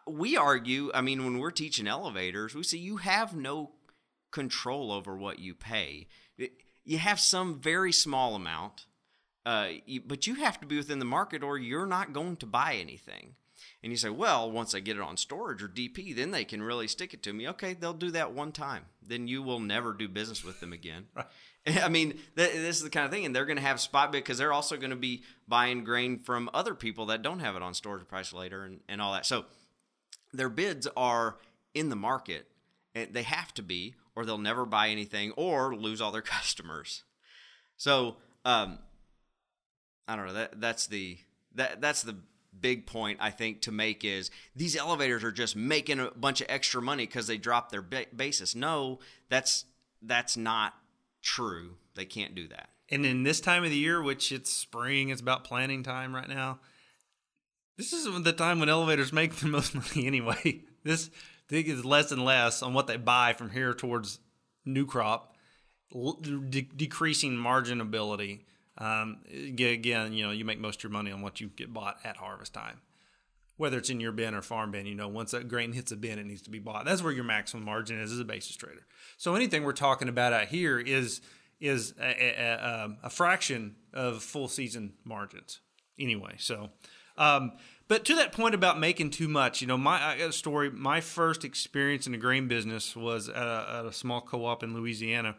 we 0.06 0.36
argue. 0.36 0.90
I 0.94 1.02
mean, 1.02 1.24
when 1.24 1.38
we're 1.38 1.50
teaching 1.50 1.86
elevators, 1.86 2.54
we 2.54 2.62
say 2.62 2.78
you 2.78 2.96
have 2.96 3.36
no 3.36 3.72
control 4.30 4.92
over 4.92 5.16
what 5.16 5.38
you 5.38 5.54
pay. 5.54 6.08
You 6.84 6.98
have 6.98 7.18
some 7.18 7.60
very 7.60 7.92
small 7.92 8.34
amount, 8.34 8.86
uh, 9.44 9.68
you, 9.86 10.00
but 10.00 10.26
you 10.26 10.36
have 10.36 10.60
to 10.60 10.66
be 10.66 10.76
within 10.76 11.00
the 11.00 11.04
market, 11.04 11.42
or 11.42 11.58
you're 11.58 11.86
not 11.86 12.12
going 12.12 12.36
to 12.36 12.46
buy 12.46 12.74
anything. 12.74 13.34
And 13.82 13.92
you 13.92 13.96
say, 13.96 14.08
well, 14.08 14.50
once 14.50 14.74
I 14.74 14.80
get 14.80 14.96
it 14.96 15.02
on 15.02 15.16
storage 15.16 15.62
or 15.62 15.68
DP, 15.68 16.14
then 16.14 16.30
they 16.30 16.44
can 16.44 16.62
really 16.62 16.88
stick 16.88 17.14
it 17.14 17.22
to 17.24 17.32
me. 17.32 17.48
Okay, 17.48 17.74
they'll 17.74 17.92
do 17.92 18.10
that 18.12 18.32
one 18.32 18.52
time. 18.52 18.86
Then 19.02 19.28
you 19.28 19.42
will 19.42 19.60
never 19.60 19.92
do 19.92 20.08
business 20.08 20.44
with 20.44 20.60
them 20.60 20.72
again. 20.72 21.06
Right. 21.14 21.26
I 21.82 21.88
mean, 21.88 22.12
th- 22.36 22.52
this 22.52 22.76
is 22.76 22.84
the 22.84 22.90
kind 22.90 23.06
of 23.06 23.10
thing, 23.10 23.24
and 23.26 23.34
they're 23.34 23.44
going 23.44 23.56
to 23.56 23.62
have 23.62 23.80
spot 23.80 24.12
bid 24.12 24.22
because 24.22 24.38
they're 24.38 24.52
also 24.52 24.76
going 24.76 24.90
to 24.90 24.96
be 24.96 25.24
buying 25.48 25.82
grain 25.82 26.20
from 26.20 26.48
other 26.54 26.76
people 26.76 27.06
that 27.06 27.22
don't 27.22 27.40
have 27.40 27.56
it 27.56 27.62
on 27.62 27.74
storage 27.74 28.06
price 28.06 28.32
later 28.32 28.62
and, 28.62 28.78
and 28.88 29.02
all 29.02 29.12
that. 29.14 29.26
So 29.26 29.46
their 30.32 30.48
bids 30.48 30.86
are 30.96 31.38
in 31.74 31.88
the 31.88 31.96
market. 31.96 32.46
And 32.94 33.12
they 33.12 33.24
have 33.24 33.52
to 33.54 33.62
be, 33.62 33.94
or 34.14 34.24
they'll 34.24 34.38
never 34.38 34.64
buy 34.64 34.88
anything 34.88 35.32
or 35.32 35.74
lose 35.76 36.00
all 36.00 36.12
their 36.12 36.22
customers. 36.22 37.04
So 37.76 38.16
um, 38.44 38.78
I 40.08 40.16
don't 40.16 40.26
know. 40.26 40.32
That 40.32 40.60
that's 40.60 40.86
the 40.86 41.18
that 41.54 41.80
that's 41.80 42.02
the 42.02 42.16
big 42.60 42.86
point 42.86 43.18
I 43.20 43.30
think 43.30 43.62
to 43.62 43.72
make 43.72 44.04
is 44.04 44.30
these 44.54 44.76
elevators 44.76 45.24
are 45.24 45.32
just 45.32 45.56
making 45.56 46.00
a 46.00 46.10
bunch 46.10 46.40
of 46.40 46.46
extra 46.48 46.82
money 46.82 47.06
because 47.06 47.26
they 47.26 47.38
dropped 47.38 47.70
their 47.70 47.82
ba- 47.82 48.06
basis. 48.14 48.54
No, 48.54 48.98
that's 49.28 49.64
that's 50.02 50.36
not 50.36 50.74
true. 51.22 51.76
They 51.94 52.04
can't 52.04 52.34
do 52.34 52.48
that. 52.48 52.70
And 52.88 53.04
in 53.04 53.24
this 53.24 53.40
time 53.40 53.64
of 53.64 53.70
the 53.70 53.76
year, 53.76 54.00
which 54.02 54.30
it's 54.30 54.50
spring, 54.50 55.08
it's 55.08 55.20
about 55.20 55.44
planning 55.44 55.82
time 55.82 56.14
right 56.14 56.28
now. 56.28 56.60
This 57.76 57.92
is 57.92 58.04
the 58.22 58.32
time 58.32 58.60
when 58.60 58.68
elevators 58.68 59.12
make 59.12 59.34
the 59.36 59.48
most 59.48 59.74
money 59.96 60.06
anyway. 60.06 60.62
This 60.84 61.10
thing 61.48 61.66
is 61.66 61.84
less 61.84 62.12
and 62.12 62.24
less 62.24 62.62
on 62.62 62.74
what 62.74 62.86
they 62.86 62.96
buy 62.96 63.32
from 63.32 63.50
here 63.50 63.74
towards 63.74 64.20
new 64.64 64.86
crop, 64.86 65.36
de- 65.92 66.62
decreasing 66.62 67.32
marginability. 67.32 68.42
Um, 68.78 69.18
again, 69.32 70.12
you 70.12 70.24
know, 70.24 70.30
you 70.30 70.44
make 70.44 70.60
most 70.60 70.80
of 70.80 70.84
your 70.84 70.92
money 70.92 71.10
on 71.10 71.22
what 71.22 71.40
you 71.40 71.48
get 71.48 71.72
bought 71.72 71.98
at 72.04 72.16
harvest 72.18 72.52
time. 72.52 72.80
whether 73.56 73.78
it's 73.78 73.90
in 73.90 74.00
your 74.00 74.12
bin 74.12 74.34
or 74.34 74.42
farm 74.42 74.70
bin. 74.70 74.86
You 74.86 74.94
know, 74.94 75.08
once 75.08 75.30
that 75.30 75.48
grain 75.48 75.72
hits 75.72 75.92
a 75.92 75.96
bin, 75.96 76.18
it 76.18 76.26
needs 76.26 76.42
to 76.42 76.50
be 76.50 76.58
bought. 76.58 76.84
That's 76.84 77.02
where 77.02 77.12
your 77.12 77.24
maximum 77.24 77.64
margin 77.64 78.00
is 78.00 78.12
as 78.12 78.20
a 78.20 78.24
basis 78.24 78.56
trader. 78.56 78.86
So 79.16 79.34
anything 79.34 79.64
we're 79.64 79.72
talking 79.72 80.08
about 80.08 80.32
out 80.32 80.48
here 80.48 80.78
is 80.78 81.20
is 81.58 81.94
a, 81.98 82.04
a, 82.04 82.84
um, 82.84 82.98
a 83.02 83.08
fraction 83.08 83.76
of 83.94 84.22
full 84.22 84.46
season 84.48 84.92
margins 85.04 85.60
anyway. 85.98 86.34
So, 86.38 86.68
um, 87.16 87.52
but 87.88 88.04
to 88.06 88.14
that 88.16 88.32
point 88.32 88.54
about 88.54 88.78
making 88.78 89.10
too 89.10 89.28
much, 89.28 89.62
you 89.62 89.66
know, 89.66 89.78
my 89.78 89.98
I 89.98 90.14
a 90.16 90.32
story. 90.32 90.70
My 90.70 91.00
first 91.00 91.44
experience 91.44 92.04
in 92.04 92.12
the 92.12 92.18
grain 92.18 92.48
business 92.48 92.94
was 92.94 93.30
at 93.30 93.36
a, 93.36 93.78
at 93.78 93.86
a 93.86 93.92
small 93.92 94.20
co-op 94.20 94.62
in 94.62 94.74
Louisiana, 94.74 95.36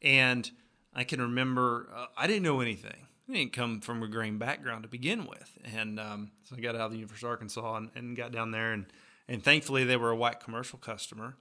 and 0.00 0.50
I 0.98 1.04
can 1.04 1.20
remember 1.20 1.88
uh, 1.94 2.06
I 2.16 2.26
didn't 2.26 2.42
know 2.42 2.60
anything. 2.60 3.06
I 3.28 3.32
didn't 3.32 3.52
come 3.52 3.80
from 3.80 4.02
a 4.02 4.08
grain 4.08 4.36
background 4.36 4.82
to 4.82 4.88
begin 4.88 5.26
with, 5.26 5.56
and 5.76 6.00
um, 6.00 6.32
so 6.42 6.56
I 6.56 6.60
got 6.60 6.74
out 6.74 6.86
of 6.86 6.90
the 6.90 6.96
University 6.96 7.26
of 7.26 7.30
Arkansas 7.30 7.76
and, 7.76 7.90
and, 7.94 8.16
got 8.16 8.32
down 8.32 8.50
there, 8.50 8.72
and 8.72 8.86
and 9.28 9.40
thankfully 9.40 9.84
they 9.84 9.96
were 9.96 10.10
a 10.10 10.16
white 10.16 10.40
commercial 10.40 10.78
customer, 10.78 11.36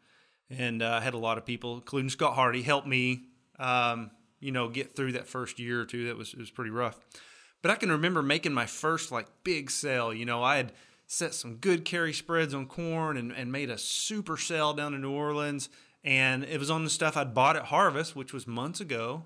and 0.49 0.83
uh, 0.83 0.99
had 0.99 1.15
a 1.15 1.17
lot 1.17 1.39
of 1.39 1.45
people, 1.45 1.73
including 1.73 2.11
Scott 2.11 2.35
Hardy, 2.35 2.61
help 2.61 2.85
me, 2.85 3.23
um, 3.57 4.11
you 4.39 4.51
know, 4.51 4.69
get 4.69 4.95
through 4.95 5.13
that 5.13 5.27
first 5.27 5.57
year 5.57 5.81
or 5.81 5.85
two. 5.85 6.05
That 6.05 6.17
was 6.17 6.35
was 6.35 6.51
pretty 6.51 6.71
rough, 6.71 6.99
but 7.63 7.71
I 7.71 7.75
can 7.75 7.89
remember 7.89 8.21
making 8.21 8.53
my 8.53 8.67
first 8.67 9.11
like 9.11 9.25
big 9.43 9.71
sale. 9.71 10.13
You 10.13 10.25
know, 10.25 10.43
I 10.43 10.57
had 10.57 10.73
set 11.07 11.33
some 11.33 11.55
good 11.55 11.83
carry 11.83 12.13
spreads 12.13 12.53
on 12.53 12.67
corn 12.67 13.17
and, 13.17 13.31
and 13.31 13.51
made 13.51 13.71
a 13.71 13.77
super 13.77 14.37
sale 14.37 14.73
down 14.73 14.93
in 14.93 15.01
New 15.01 15.11
Orleans. 15.11 15.69
And 16.03 16.43
it 16.43 16.59
was 16.59 16.69
on 16.69 16.83
the 16.83 16.89
stuff 16.89 17.17
I'd 17.17 17.33
bought 17.33 17.55
at 17.55 17.65
Harvest, 17.65 18.15
which 18.15 18.33
was 18.33 18.45
months 18.45 18.79
ago. 18.79 19.23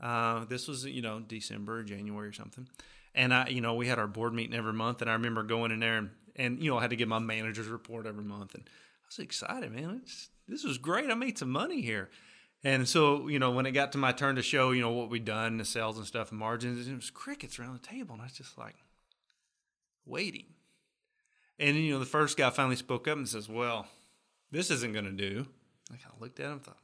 Uh, 0.00 0.44
this 0.44 0.68
was, 0.68 0.84
you 0.84 1.02
know, 1.02 1.20
December, 1.20 1.82
January 1.82 2.28
or 2.28 2.32
something. 2.32 2.68
And 3.14 3.32
I, 3.32 3.48
you 3.48 3.60
know, 3.60 3.74
we 3.74 3.86
had 3.86 3.98
our 3.98 4.06
board 4.06 4.34
meeting 4.34 4.54
every 4.54 4.74
month, 4.74 5.00
and 5.00 5.10
I 5.10 5.14
remember 5.14 5.42
going 5.42 5.72
in 5.72 5.80
there 5.80 5.96
and, 5.96 6.10
and 6.36 6.62
you 6.62 6.70
know, 6.70 6.78
I 6.78 6.82
had 6.82 6.90
to 6.90 6.96
give 6.96 7.08
my 7.08 7.18
manager's 7.18 7.68
report 7.68 8.06
every 8.06 8.24
month, 8.24 8.54
and 8.54 8.64
I 8.66 9.06
was 9.08 9.18
excited, 9.18 9.72
man. 9.72 10.02
It's, 10.02 10.28
this 10.46 10.64
was 10.64 10.78
great. 10.78 11.10
I 11.10 11.14
made 11.14 11.38
some 11.38 11.50
money 11.50 11.80
here. 11.80 12.10
And 12.62 12.88
so, 12.88 13.28
you 13.28 13.38
know, 13.38 13.50
when 13.52 13.66
it 13.66 13.72
got 13.72 13.92
to 13.92 13.98
my 13.98 14.12
turn 14.12 14.36
to 14.36 14.42
show, 14.42 14.72
you 14.72 14.80
know, 14.80 14.90
what 14.90 15.10
we'd 15.10 15.24
done, 15.24 15.56
the 15.56 15.64
sales 15.64 15.98
and 15.98 16.06
stuff 16.06 16.30
and 16.30 16.38
margins, 16.40 16.88
it 16.88 16.94
was 16.94 17.10
crickets 17.10 17.58
around 17.58 17.74
the 17.74 17.86
table. 17.86 18.14
And 18.14 18.22
I 18.22 18.26
was 18.26 18.32
just 18.32 18.58
like 18.58 18.76
waiting. 20.04 20.46
And, 21.58 21.76
you 21.76 21.92
know, 21.92 21.98
the 21.98 22.06
first 22.06 22.36
guy 22.36 22.50
finally 22.50 22.76
spoke 22.76 23.08
up 23.08 23.16
and 23.16 23.28
says, 23.28 23.48
Well, 23.48 23.86
this 24.50 24.70
isn't 24.70 24.92
going 24.92 25.04
to 25.04 25.12
do. 25.12 25.46
I 25.92 25.96
kind 25.96 26.14
of 26.14 26.20
looked 26.20 26.40
at 26.40 26.50
him 26.50 26.60
thought, 26.60 26.78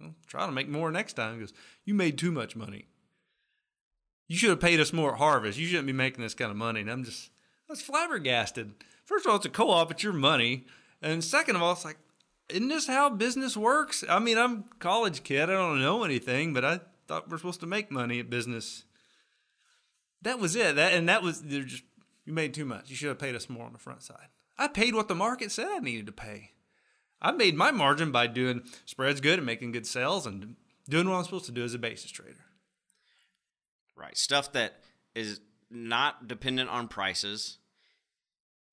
I'll 0.00 0.14
try 0.26 0.46
to 0.46 0.52
make 0.52 0.68
more 0.68 0.90
next 0.90 1.14
time. 1.14 1.34
He 1.34 1.40
goes, 1.40 1.52
You 1.84 1.94
made 1.94 2.18
too 2.18 2.32
much 2.32 2.56
money. 2.56 2.86
You 4.28 4.36
should 4.36 4.50
have 4.50 4.60
paid 4.60 4.80
us 4.80 4.92
more 4.92 5.12
at 5.12 5.18
harvest. 5.18 5.58
You 5.58 5.66
shouldn't 5.66 5.86
be 5.86 5.92
making 5.92 6.22
this 6.22 6.34
kind 6.34 6.50
of 6.50 6.56
money. 6.56 6.80
And 6.80 6.90
I'm 6.90 7.04
just, 7.04 7.30
I 7.68 7.72
was 7.72 7.82
flabbergasted. 7.82 8.72
First 9.04 9.26
of 9.26 9.30
all, 9.30 9.36
it's 9.36 9.46
a 9.46 9.50
co 9.50 9.70
op, 9.70 9.90
it's 9.90 10.02
your 10.02 10.12
money. 10.12 10.66
And 11.02 11.22
second 11.22 11.56
of 11.56 11.62
all, 11.62 11.72
it's 11.72 11.84
like, 11.84 11.98
isn't 12.48 12.68
this 12.68 12.86
how 12.86 13.10
business 13.10 13.56
works? 13.56 14.04
I 14.08 14.18
mean, 14.18 14.38
I'm 14.38 14.64
a 14.70 14.74
college 14.78 15.22
kid. 15.22 15.44
I 15.50 15.52
don't 15.52 15.80
know 15.80 16.04
anything, 16.04 16.54
but 16.54 16.64
I 16.64 16.80
thought 17.06 17.28
we're 17.28 17.38
supposed 17.38 17.60
to 17.60 17.66
make 17.66 17.90
money 17.90 18.20
at 18.20 18.30
business. 18.30 18.84
That 20.22 20.38
was 20.38 20.56
it. 20.56 20.76
That 20.76 20.94
and 20.94 21.08
that 21.08 21.22
was 21.22 21.40
just 21.40 21.84
you 22.24 22.32
made 22.32 22.54
too 22.54 22.64
much. 22.64 22.90
You 22.90 22.96
should 22.96 23.08
have 23.08 23.18
paid 23.18 23.34
us 23.34 23.50
more 23.50 23.66
on 23.66 23.72
the 23.72 23.78
front 23.78 24.02
side. 24.02 24.28
I 24.56 24.68
paid 24.68 24.94
what 24.94 25.08
the 25.08 25.14
market 25.14 25.52
said 25.52 25.68
I 25.68 25.78
needed 25.78 26.06
to 26.06 26.12
pay. 26.12 26.52
I 27.20 27.32
made 27.32 27.54
my 27.54 27.70
margin 27.70 28.12
by 28.12 28.26
doing 28.26 28.62
spreads 28.84 29.20
good 29.20 29.38
and 29.38 29.46
making 29.46 29.72
good 29.72 29.86
sales 29.86 30.26
and 30.26 30.56
doing 30.88 31.08
what 31.08 31.16
I'm 31.16 31.24
supposed 31.24 31.46
to 31.46 31.52
do 31.52 31.64
as 31.64 31.74
a 31.74 31.78
basis 31.78 32.10
trader. 32.10 32.44
Right. 33.96 34.16
Stuff 34.16 34.52
that 34.52 34.80
is 35.14 35.40
not 35.70 36.28
dependent 36.28 36.70
on 36.70 36.88
prices 36.88 37.58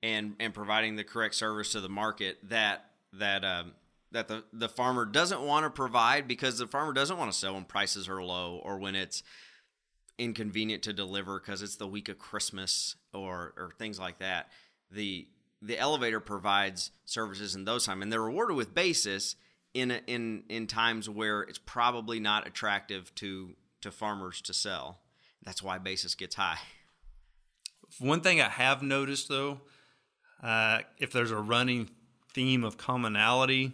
and 0.03 0.35
and 0.39 0.53
providing 0.53 0.95
the 0.95 1.03
correct 1.03 1.35
service 1.35 1.71
to 1.73 1.81
the 1.81 1.89
market 1.89 2.37
that 2.43 2.85
that 3.13 3.43
um, 3.43 3.73
that 4.11 4.27
the 4.27 4.43
the 4.51 4.69
farmer 4.69 5.05
doesn't 5.05 5.41
want 5.41 5.65
to 5.65 5.69
provide 5.69 6.27
because 6.27 6.57
the 6.57 6.67
farmer 6.67 6.93
doesn't 6.93 7.17
want 7.17 7.31
to 7.31 7.37
sell 7.37 7.53
when 7.53 7.65
prices 7.65 8.09
are 8.09 8.21
low 8.21 8.59
or 8.63 8.77
when 8.77 8.95
it's 8.95 9.23
inconvenient 10.17 10.83
to 10.83 10.93
deliver 10.93 11.39
because 11.39 11.61
it's 11.61 11.77
the 11.77 11.87
week 11.87 12.09
of 12.09 12.17
Christmas 12.17 12.95
or 13.13 13.53
or 13.57 13.71
things 13.77 13.99
like 13.99 14.19
that. 14.19 14.49
The 14.91 15.27
the 15.61 15.77
elevator 15.77 16.19
provides 16.19 16.91
services 17.05 17.55
in 17.55 17.65
those 17.65 17.85
times, 17.85 18.01
and 18.01 18.11
they're 18.11 18.21
rewarded 18.21 18.57
with 18.57 18.73
basis 18.73 19.35
in 19.73 19.91
in 20.07 20.43
in 20.49 20.67
times 20.67 21.09
where 21.09 21.41
it's 21.41 21.59
probably 21.59 22.19
not 22.19 22.47
attractive 22.47 23.13
to 23.15 23.55
to 23.81 23.91
farmers 23.91 24.41
to 24.41 24.53
sell. 24.53 24.99
That's 25.43 25.63
why 25.63 25.77
basis 25.77 26.15
gets 26.15 26.35
high. 26.35 26.59
One 27.99 28.21
thing 28.21 28.41
I 28.41 28.49
have 28.49 28.81
noticed 28.81 29.27
though, 29.29 29.61
uh, 30.41 30.79
if 30.97 31.11
there's 31.11 31.31
a 31.31 31.37
running 31.37 31.89
theme 32.33 32.63
of 32.63 32.77
commonality 32.77 33.73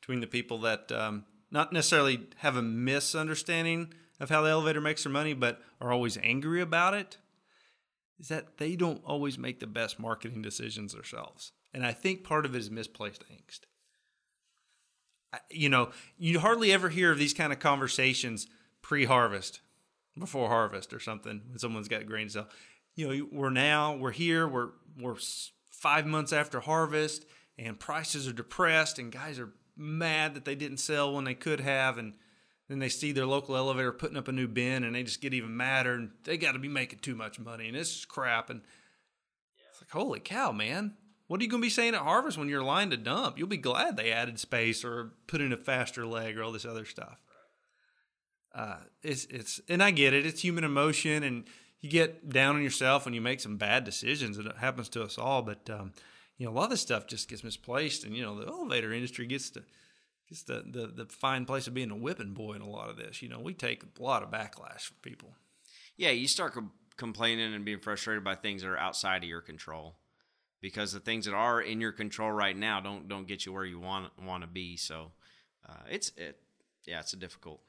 between 0.00 0.20
the 0.20 0.26
people 0.26 0.58
that 0.58 0.90
um, 0.90 1.24
not 1.50 1.72
necessarily 1.72 2.20
have 2.38 2.56
a 2.56 2.62
misunderstanding 2.62 3.92
of 4.20 4.30
how 4.30 4.42
the 4.42 4.50
elevator 4.50 4.80
makes 4.80 5.04
their 5.04 5.12
money, 5.12 5.34
but 5.34 5.60
are 5.80 5.92
always 5.92 6.18
angry 6.22 6.60
about 6.60 6.94
it 6.94 7.18
is 8.18 8.28
that 8.28 8.58
they 8.58 8.76
don't 8.76 9.02
always 9.04 9.38
make 9.38 9.60
the 9.60 9.66
best 9.66 9.98
marketing 9.98 10.42
decisions 10.42 10.92
themselves. 10.92 11.52
And 11.72 11.84
I 11.84 11.92
think 11.92 12.24
part 12.24 12.44
of 12.44 12.54
it 12.54 12.58
is 12.58 12.70
misplaced 12.70 13.24
angst. 13.30 13.60
You 15.50 15.68
know, 15.68 15.90
you 16.16 16.40
hardly 16.40 16.72
ever 16.72 16.88
hear 16.88 17.12
of 17.12 17.18
these 17.18 17.34
kind 17.34 17.52
of 17.52 17.58
conversations 17.58 18.46
pre 18.82 19.04
harvest, 19.04 19.60
before 20.18 20.48
harvest 20.48 20.92
or 20.92 21.00
something, 21.00 21.42
when 21.48 21.58
someone's 21.58 21.88
got 21.88 22.06
grain 22.06 22.28
to 22.28 22.32
sell. 22.32 22.48
You 22.96 23.08
know, 23.08 23.28
we're 23.30 23.50
now, 23.50 23.94
we're 23.94 24.10
here, 24.10 24.48
we're, 24.48 24.70
we're 24.98 25.16
five 25.70 26.06
months 26.06 26.32
after 26.32 26.60
harvest, 26.60 27.26
and 27.58 27.78
prices 27.78 28.26
are 28.26 28.32
depressed, 28.32 28.98
and 28.98 29.12
guys 29.12 29.38
are 29.38 29.52
mad 29.76 30.34
that 30.34 30.44
they 30.44 30.54
didn't 30.54 30.78
sell 30.78 31.14
when 31.14 31.24
they 31.24 31.34
could 31.34 31.60
have. 31.60 31.98
And 31.98 32.14
then 32.68 32.78
they 32.78 32.88
see 32.88 33.12
their 33.12 33.26
local 33.26 33.56
elevator 33.56 33.92
putting 33.92 34.16
up 34.16 34.28
a 34.28 34.32
new 34.32 34.46
bin 34.46 34.84
and 34.84 34.94
they 34.94 35.02
just 35.02 35.20
get 35.20 35.34
even 35.34 35.56
madder 35.56 35.94
and 35.94 36.10
they 36.24 36.36
got 36.36 36.52
to 36.52 36.58
be 36.58 36.68
making 36.68 36.98
too 37.00 37.14
much 37.14 37.38
money 37.38 37.68
and 37.68 37.76
this 37.76 37.96
is 37.98 38.04
crap 38.04 38.50
and 38.50 38.60
it's 39.70 39.80
like 39.80 39.90
holy 39.90 40.20
cow 40.20 40.52
man. 40.52 40.94
What 41.26 41.40
are 41.40 41.44
you 41.44 41.50
going 41.50 41.60
to 41.60 41.66
be 41.66 41.70
saying 41.70 41.94
at 41.94 42.00
harvest 42.00 42.38
when 42.38 42.48
you're 42.48 42.62
lined 42.62 42.90
to 42.92 42.96
dump? 42.96 43.38
You'll 43.38 43.48
be 43.48 43.58
glad 43.58 43.96
they 43.96 44.12
added 44.12 44.40
space 44.40 44.82
or 44.82 45.12
put 45.26 45.42
in 45.42 45.52
a 45.52 45.58
faster 45.58 46.06
leg 46.06 46.38
or 46.38 46.42
all 46.42 46.52
this 46.52 46.64
other 46.64 46.86
stuff. 46.86 47.20
Uh, 48.54 48.78
it's 49.02 49.26
it's 49.26 49.60
and 49.68 49.82
i 49.82 49.90
get 49.90 50.14
it. 50.14 50.24
It's 50.24 50.40
human 50.40 50.64
emotion 50.64 51.22
and 51.22 51.44
you 51.80 51.90
get 51.90 52.28
down 52.30 52.56
on 52.56 52.62
yourself 52.62 53.04
when 53.04 53.14
you 53.14 53.20
make 53.20 53.40
some 53.40 53.56
bad 53.56 53.84
decisions 53.84 54.38
and 54.38 54.46
it 54.46 54.56
happens 54.56 54.88
to 54.90 55.02
us 55.02 55.18
all 55.18 55.42
but 55.42 55.68
um, 55.70 55.92
you 56.36 56.46
know 56.46 56.52
a 56.52 56.54
lot 56.54 56.64
of 56.64 56.70
this 56.70 56.80
stuff 56.80 57.06
just 57.06 57.28
gets 57.28 57.44
misplaced 57.44 58.04
and 58.04 58.16
you 58.16 58.22
know 58.22 58.38
the 58.38 58.46
elevator 58.46 58.92
industry 58.92 59.26
gets 59.26 59.50
to 59.50 59.62
it's 60.30 60.42
the, 60.42 60.64
the 60.66 60.86
the 60.86 61.06
fine 61.06 61.44
place 61.44 61.66
of 61.66 61.74
being 61.74 61.90
a 61.90 61.96
whipping 61.96 62.34
boy 62.34 62.54
in 62.54 62.62
a 62.62 62.68
lot 62.68 62.90
of 62.90 62.96
this. 62.96 63.22
You 63.22 63.28
know, 63.28 63.40
we 63.40 63.54
take 63.54 63.82
a 63.82 64.02
lot 64.02 64.22
of 64.22 64.30
backlash 64.30 64.82
from 64.82 64.96
people. 65.02 65.34
Yeah, 65.96 66.10
you 66.10 66.28
start 66.28 66.54
com- 66.54 66.72
complaining 66.96 67.54
and 67.54 67.64
being 67.64 67.80
frustrated 67.80 68.24
by 68.24 68.34
things 68.34 68.62
that 68.62 68.68
are 68.68 68.78
outside 68.78 69.22
of 69.22 69.28
your 69.28 69.40
control, 69.40 69.96
because 70.60 70.92
the 70.92 71.00
things 71.00 71.24
that 71.24 71.34
are 71.34 71.60
in 71.60 71.80
your 71.80 71.92
control 71.92 72.30
right 72.30 72.56
now 72.56 72.80
don't 72.80 73.08
don't 73.08 73.26
get 73.26 73.46
you 73.46 73.52
where 73.52 73.64
you 73.64 73.80
want 73.80 74.10
want 74.22 74.42
to 74.42 74.48
be. 74.48 74.76
So, 74.76 75.12
uh, 75.68 75.84
it's 75.90 76.12
it 76.16 76.40
yeah, 76.86 77.00
it's 77.00 77.12
a 77.12 77.18
difficult 77.18 77.60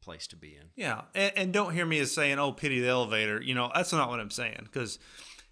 place 0.00 0.26
to 0.28 0.36
be 0.36 0.56
in. 0.56 0.70
Yeah, 0.76 1.02
and, 1.14 1.32
and 1.36 1.52
don't 1.52 1.72
hear 1.72 1.86
me 1.86 2.00
as 2.00 2.12
saying, 2.12 2.38
"Oh, 2.38 2.52
pity 2.52 2.80
the 2.80 2.88
elevator." 2.88 3.40
You 3.40 3.54
know, 3.54 3.70
that's 3.74 3.92
not 3.92 4.08
what 4.08 4.20
I'm 4.20 4.30
saying 4.30 4.62
because 4.64 4.98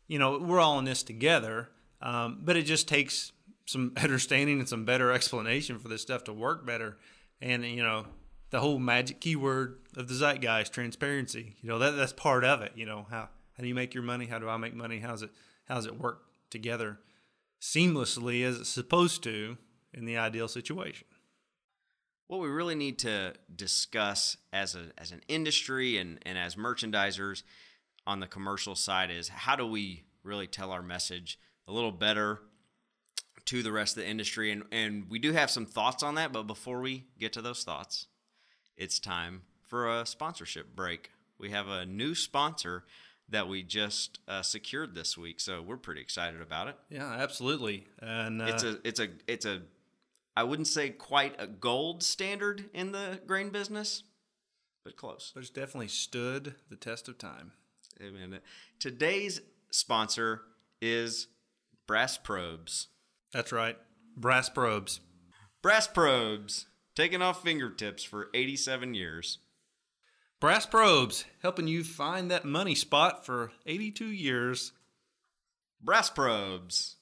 you 0.08 0.18
know 0.18 0.38
we're 0.38 0.60
all 0.60 0.78
in 0.78 0.84
this 0.84 1.02
together. 1.02 1.68
Um, 2.02 2.40
but 2.42 2.56
it 2.56 2.64
just 2.64 2.88
takes 2.88 3.32
some 3.66 3.92
understanding 4.02 4.60
and 4.60 4.68
some 4.68 4.84
better 4.84 5.12
explanation 5.12 5.78
for 5.78 5.88
this 5.88 6.02
stuff 6.02 6.24
to 6.24 6.32
work 6.32 6.64
better. 6.64 6.96
And 7.40 7.64
you 7.64 7.82
know, 7.82 8.06
the 8.50 8.60
whole 8.60 8.78
magic 8.78 9.20
keyword 9.20 9.80
of 9.96 10.08
the 10.08 10.14
zeitgeist, 10.14 10.72
transparency. 10.72 11.56
You 11.60 11.68
know, 11.68 11.78
that 11.78 11.90
that's 11.90 12.12
part 12.12 12.44
of 12.44 12.62
it. 12.62 12.72
You 12.74 12.86
know, 12.86 13.06
how 13.10 13.28
how 13.56 13.62
do 13.62 13.68
you 13.68 13.74
make 13.74 13.92
your 13.94 14.02
money? 14.02 14.26
How 14.26 14.38
do 14.38 14.48
I 14.48 14.56
make 14.56 14.74
money? 14.74 15.00
How's 15.00 15.22
it 15.22 15.30
how's 15.66 15.86
it 15.86 16.00
work 16.00 16.22
together 16.50 16.98
seamlessly 17.60 18.44
as 18.44 18.60
it's 18.60 18.68
supposed 18.68 19.22
to 19.24 19.58
in 19.92 20.04
the 20.06 20.16
ideal 20.16 20.48
situation? 20.48 21.06
What 22.28 22.40
we 22.40 22.48
really 22.48 22.74
need 22.74 22.98
to 23.00 23.34
discuss 23.54 24.36
as 24.52 24.74
a 24.74 24.86
as 24.98 25.12
an 25.12 25.22
industry 25.28 25.98
and, 25.98 26.18
and 26.24 26.38
as 26.38 26.56
merchandisers 26.56 27.42
on 28.06 28.20
the 28.20 28.26
commercial 28.26 28.76
side 28.76 29.10
is 29.10 29.28
how 29.28 29.56
do 29.56 29.66
we 29.66 30.04
really 30.22 30.46
tell 30.46 30.70
our 30.70 30.82
message 30.82 31.38
a 31.68 31.72
little 31.72 31.92
better 31.92 32.40
to 33.46 33.62
the 33.62 33.72
rest 33.72 33.96
of 33.96 34.02
the 34.02 34.08
industry. 34.08 34.50
And, 34.52 34.64
and 34.70 35.08
we 35.08 35.18
do 35.18 35.32
have 35.32 35.50
some 35.50 35.66
thoughts 35.66 36.02
on 36.02 36.16
that. 36.16 36.32
But 36.32 36.44
before 36.44 36.80
we 36.80 37.04
get 37.18 37.32
to 37.34 37.42
those 37.42 37.64
thoughts, 37.64 38.06
it's 38.76 38.98
time 38.98 39.42
for 39.66 39.88
a 39.88 40.06
sponsorship 40.06 40.74
break. 40.76 41.10
We 41.38 41.50
have 41.50 41.68
a 41.68 41.86
new 41.86 42.14
sponsor 42.14 42.84
that 43.28 43.48
we 43.48 43.62
just 43.62 44.20
uh, 44.28 44.42
secured 44.42 44.94
this 44.94 45.18
week, 45.18 45.40
so 45.40 45.60
we're 45.60 45.76
pretty 45.76 46.00
excited 46.00 46.40
about 46.40 46.68
it. 46.68 46.76
Yeah, 46.88 47.12
absolutely. 47.12 47.86
And 48.00 48.40
uh, 48.40 48.46
it's 48.46 48.62
a 48.62 48.78
it's 48.84 49.00
a 49.00 49.08
it's 49.26 49.44
a 49.44 49.62
I 50.36 50.44
wouldn't 50.44 50.68
say 50.68 50.90
quite 50.90 51.34
a 51.38 51.46
gold 51.46 52.02
standard 52.02 52.70
in 52.72 52.92
the 52.92 53.20
grain 53.26 53.50
business, 53.50 54.04
but 54.84 54.96
close. 54.96 55.32
But 55.34 55.40
it's 55.40 55.50
definitely 55.50 55.88
stood 55.88 56.54
the 56.70 56.76
test 56.76 57.08
of 57.08 57.18
time. 57.18 57.52
Amen. 58.00 58.38
Today's 58.78 59.40
sponsor 59.70 60.42
is 60.80 61.28
brass 61.86 62.18
probes. 62.18 62.88
That's 63.32 63.52
right. 63.52 63.76
Brass 64.16 64.48
probes. 64.48 65.00
Brass 65.62 65.86
probes. 65.86 66.66
taking 66.94 67.20
off 67.20 67.42
fingertips 67.42 68.02
for 68.02 68.30
87 68.32 68.94
years. 68.94 69.38
Brass 70.40 70.66
probes 70.66 71.24
helping 71.42 71.66
you 71.66 71.82
find 71.84 72.30
that 72.30 72.44
money 72.44 72.74
spot 72.74 73.24
for 73.24 73.52
82 73.66 74.06
years. 74.06 74.72
Brass 75.82 76.10
probes. 76.10 76.96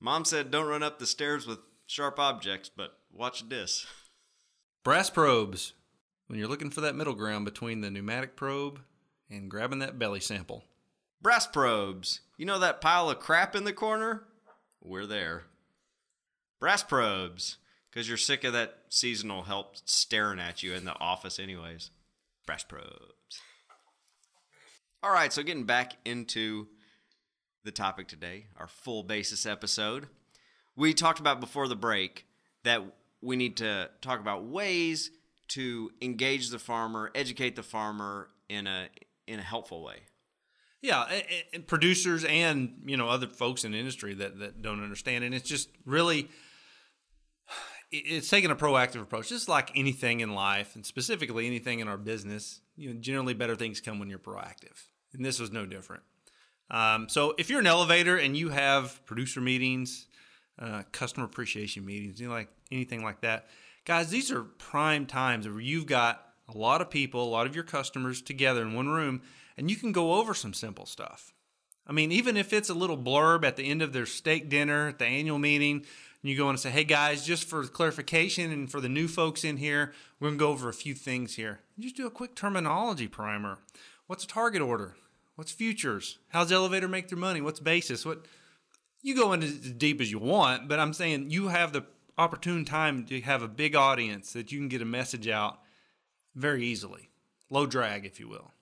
Mom 0.00 0.24
said 0.24 0.50
don't 0.50 0.68
run 0.68 0.82
up 0.82 0.98
the 0.98 1.06
stairs 1.06 1.46
with 1.46 1.58
sharp 1.86 2.18
objects, 2.18 2.68
but 2.68 2.98
watch 3.12 3.48
this. 3.48 3.86
Brass 4.84 5.08
probes. 5.10 5.72
When 6.26 6.38
you're 6.38 6.48
looking 6.48 6.70
for 6.70 6.80
that 6.82 6.96
middle 6.96 7.14
ground 7.14 7.44
between 7.44 7.80
the 7.80 7.90
pneumatic 7.90 8.36
probe 8.36 8.80
and 9.30 9.50
grabbing 9.50 9.78
that 9.80 9.98
belly 9.98 10.20
sample. 10.20 10.64
Brass 11.20 11.46
probes. 11.46 12.20
You 12.36 12.46
know 12.46 12.58
that 12.58 12.80
pile 12.80 13.10
of 13.10 13.18
crap 13.18 13.54
in 13.56 13.64
the 13.64 13.72
corner? 13.72 14.24
We're 14.82 15.06
there. 15.06 15.44
Brass 16.64 16.82
probes. 16.82 17.58
Because 17.90 18.08
you're 18.08 18.16
sick 18.16 18.42
of 18.42 18.54
that 18.54 18.78
seasonal 18.88 19.42
help 19.42 19.76
staring 19.84 20.40
at 20.40 20.62
you 20.62 20.72
in 20.72 20.86
the 20.86 20.98
office, 20.98 21.38
anyways. 21.38 21.90
Brass 22.46 22.64
probes. 22.64 23.42
All 25.02 25.12
right, 25.12 25.30
so 25.30 25.42
getting 25.42 25.64
back 25.64 25.92
into 26.06 26.68
the 27.64 27.70
topic 27.70 28.08
today, 28.08 28.46
our 28.56 28.66
full 28.66 29.02
basis 29.02 29.44
episode. 29.44 30.06
We 30.74 30.94
talked 30.94 31.20
about 31.20 31.38
before 31.38 31.68
the 31.68 31.76
break 31.76 32.24
that 32.62 32.82
we 33.20 33.36
need 33.36 33.58
to 33.58 33.90
talk 34.00 34.18
about 34.18 34.46
ways 34.46 35.10
to 35.48 35.90
engage 36.00 36.48
the 36.48 36.58
farmer, 36.58 37.10
educate 37.14 37.56
the 37.56 37.62
farmer 37.62 38.30
in 38.48 38.66
a 38.66 38.88
in 39.26 39.38
a 39.38 39.42
helpful 39.42 39.84
way. 39.84 39.98
Yeah, 40.80 41.04
and, 41.52 41.66
producers 41.66 42.24
and 42.24 42.80
you 42.86 42.96
know 42.96 43.10
other 43.10 43.26
folks 43.26 43.64
in 43.64 43.72
the 43.72 43.78
industry 43.78 44.14
that 44.14 44.38
that 44.38 44.62
don't 44.62 44.82
understand, 44.82 45.24
and 45.24 45.34
it's 45.34 45.46
just 45.46 45.68
really 45.84 46.30
it's 47.98 48.28
taking 48.28 48.50
a 48.50 48.56
proactive 48.56 49.02
approach, 49.02 49.28
just 49.28 49.48
like 49.48 49.70
anything 49.76 50.20
in 50.20 50.34
life, 50.34 50.74
and 50.74 50.84
specifically 50.84 51.46
anything 51.46 51.80
in 51.80 51.88
our 51.88 51.98
business. 51.98 52.60
You 52.76 52.92
know, 52.92 53.00
generally 53.00 53.34
better 53.34 53.56
things 53.56 53.80
come 53.80 53.98
when 53.98 54.10
you're 54.10 54.18
proactive, 54.18 54.82
and 55.12 55.24
this 55.24 55.38
was 55.38 55.52
no 55.52 55.66
different. 55.66 56.02
Um, 56.70 57.08
so 57.08 57.34
if 57.38 57.50
you're 57.50 57.60
an 57.60 57.66
elevator 57.66 58.16
and 58.16 58.36
you 58.36 58.48
have 58.48 59.04
producer 59.06 59.40
meetings, 59.40 60.06
uh, 60.58 60.82
customer 60.92 61.26
appreciation 61.26 61.84
meetings, 61.84 62.20
you 62.20 62.28
know, 62.28 62.34
like 62.34 62.48
anything 62.72 63.04
like 63.04 63.20
that, 63.20 63.46
guys, 63.84 64.10
these 64.10 64.30
are 64.32 64.42
prime 64.42 65.06
times 65.06 65.46
where 65.46 65.60
you've 65.60 65.86
got 65.86 66.26
a 66.48 66.56
lot 66.56 66.80
of 66.80 66.90
people, 66.90 67.22
a 67.22 67.30
lot 67.30 67.46
of 67.46 67.54
your 67.54 67.64
customers 67.64 68.22
together 68.22 68.62
in 68.62 68.74
one 68.74 68.88
room, 68.88 69.22
and 69.56 69.70
you 69.70 69.76
can 69.76 69.92
go 69.92 70.14
over 70.14 70.34
some 70.34 70.54
simple 70.54 70.86
stuff. 70.86 71.32
I 71.86 71.92
mean, 71.92 72.12
even 72.12 72.36
if 72.36 72.52
it's 72.52 72.70
a 72.70 72.74
little 72.74 72.96
blurb 72.96 73.44
at 73.44 73.56
the 73.56 73.64
end 73.64 73.82
of 73.82 73.92
their 73.92 74.06
steak 74.06 74.48
dinner 74.48 74.88
at 74.88 74.98
the 74.98 75.04
annual 75.04 75.38
meeting, 75.38 75.84
and 76.24 76.30
you 76.30 76.38
go 76.38 76.44
in 76.44 76.50
and 76.50 76.58
say, 76.58 76.70
hey 76.70 76.84
guys, 76.84 77.26
just 77.26 77.44
for 77.44 77.62
clarification 77.64 78.50
and 78.50 78.72
for 78.72 78.80
the 78.80 78.88
new 78.88 79.08
folks 79.08 79.44
in 79.44 79.58
here, 79.58 79.92
we're 80.18 80.28
going 80.28 80.38
to 80.38 80.42
go 80.42 80.48
over 80.48 80.70
a 80.70 80.72
few 80.72 80.94
things 80.94 81.34
here. 81.34 81.60
Just 81.78 81.96
do 81.96 82.06
a 82.06 82.10
quick 82.10 82.34
terminology 82.34 83.06
primer. 83.06 83.58
What's 84.06 84.24
a 84.24 84.26
target 84.26 84.62
order? 84.62 84.96
What's 85.36 85.52
futures? 85.52 86.16
How's 86.30 86.50
elevator 86.50 86.88
make 86.88 87.08
their 87.08 87.18
money? 87.18 87.42
What's 87.42 87.60
basis? 87.60 88.06
What 88.06 88.24
you 89.02 89.14
go 89.14 89.34
in 89.34 89.42
as 89.42 89.52
deep 89.72 90.00
as 90.00 90.10
you 90.10 90.18
want, 90.18 90.66
but 90.66 90.80
I'm 90.80 90.94
saying 90.94 91.30
you 91.30 91.48
have 91.48 91.74
the 91.74 91.84
opportune 92.16 92.64
time 92.64 93.04
to 93.04 93.20
have 93.20 93.42
a 93.42 93.48
big 93.48 93.76
audience 93.76 94.32
that 94.32 94.50
you 94.50 94.58
can 94.58 94.68
get 94.68 94.80
a 94.80 94.86
message 94.86 95.28
out 95.28 95.58
very 96.34 96.64
easily. 96.64 97.10
Low 97.50 97.66
drag, 97.66 98.06
if 98.06 98.18
you 98.18 98.30
will. 98.30 98.52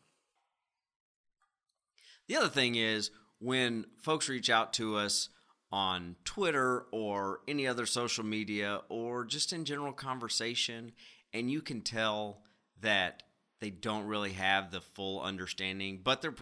The 2.27 2.39
other 2.39 2.49
thing 2.49 2.75
is 2.75 3.13
when 3.39 3.85
folks 3.99 4.29
reach 4.29 4.51
out 4.51 4.73
to 4.73 4.97
us 4.97 5.29
on 5.73 6.17
Twitter 6.25 6.87
or 6.93 7.41
any 7.49 7.67
other 7.67 7.87
social 7.87 8.25
media 8.25 8.83
or 8.89 9.25
just 9.25 9.53
in 9.53 9.65
general 9.65 9.93
conversation, 9.93 10.93
and 11.33 11.51
you 11.51 11.63
can 11.63 11.81
tell 11.81 12.43
that 12.83 13.23
they 13.61 13.71
don't 13.71 14.07
really 14.07 14.33
have 14.33 14.71
the 14.71 14.81
full 14.81 15.23
understanding. 15.23 16.01
But 16.03 16.21
they're 16.21 16.35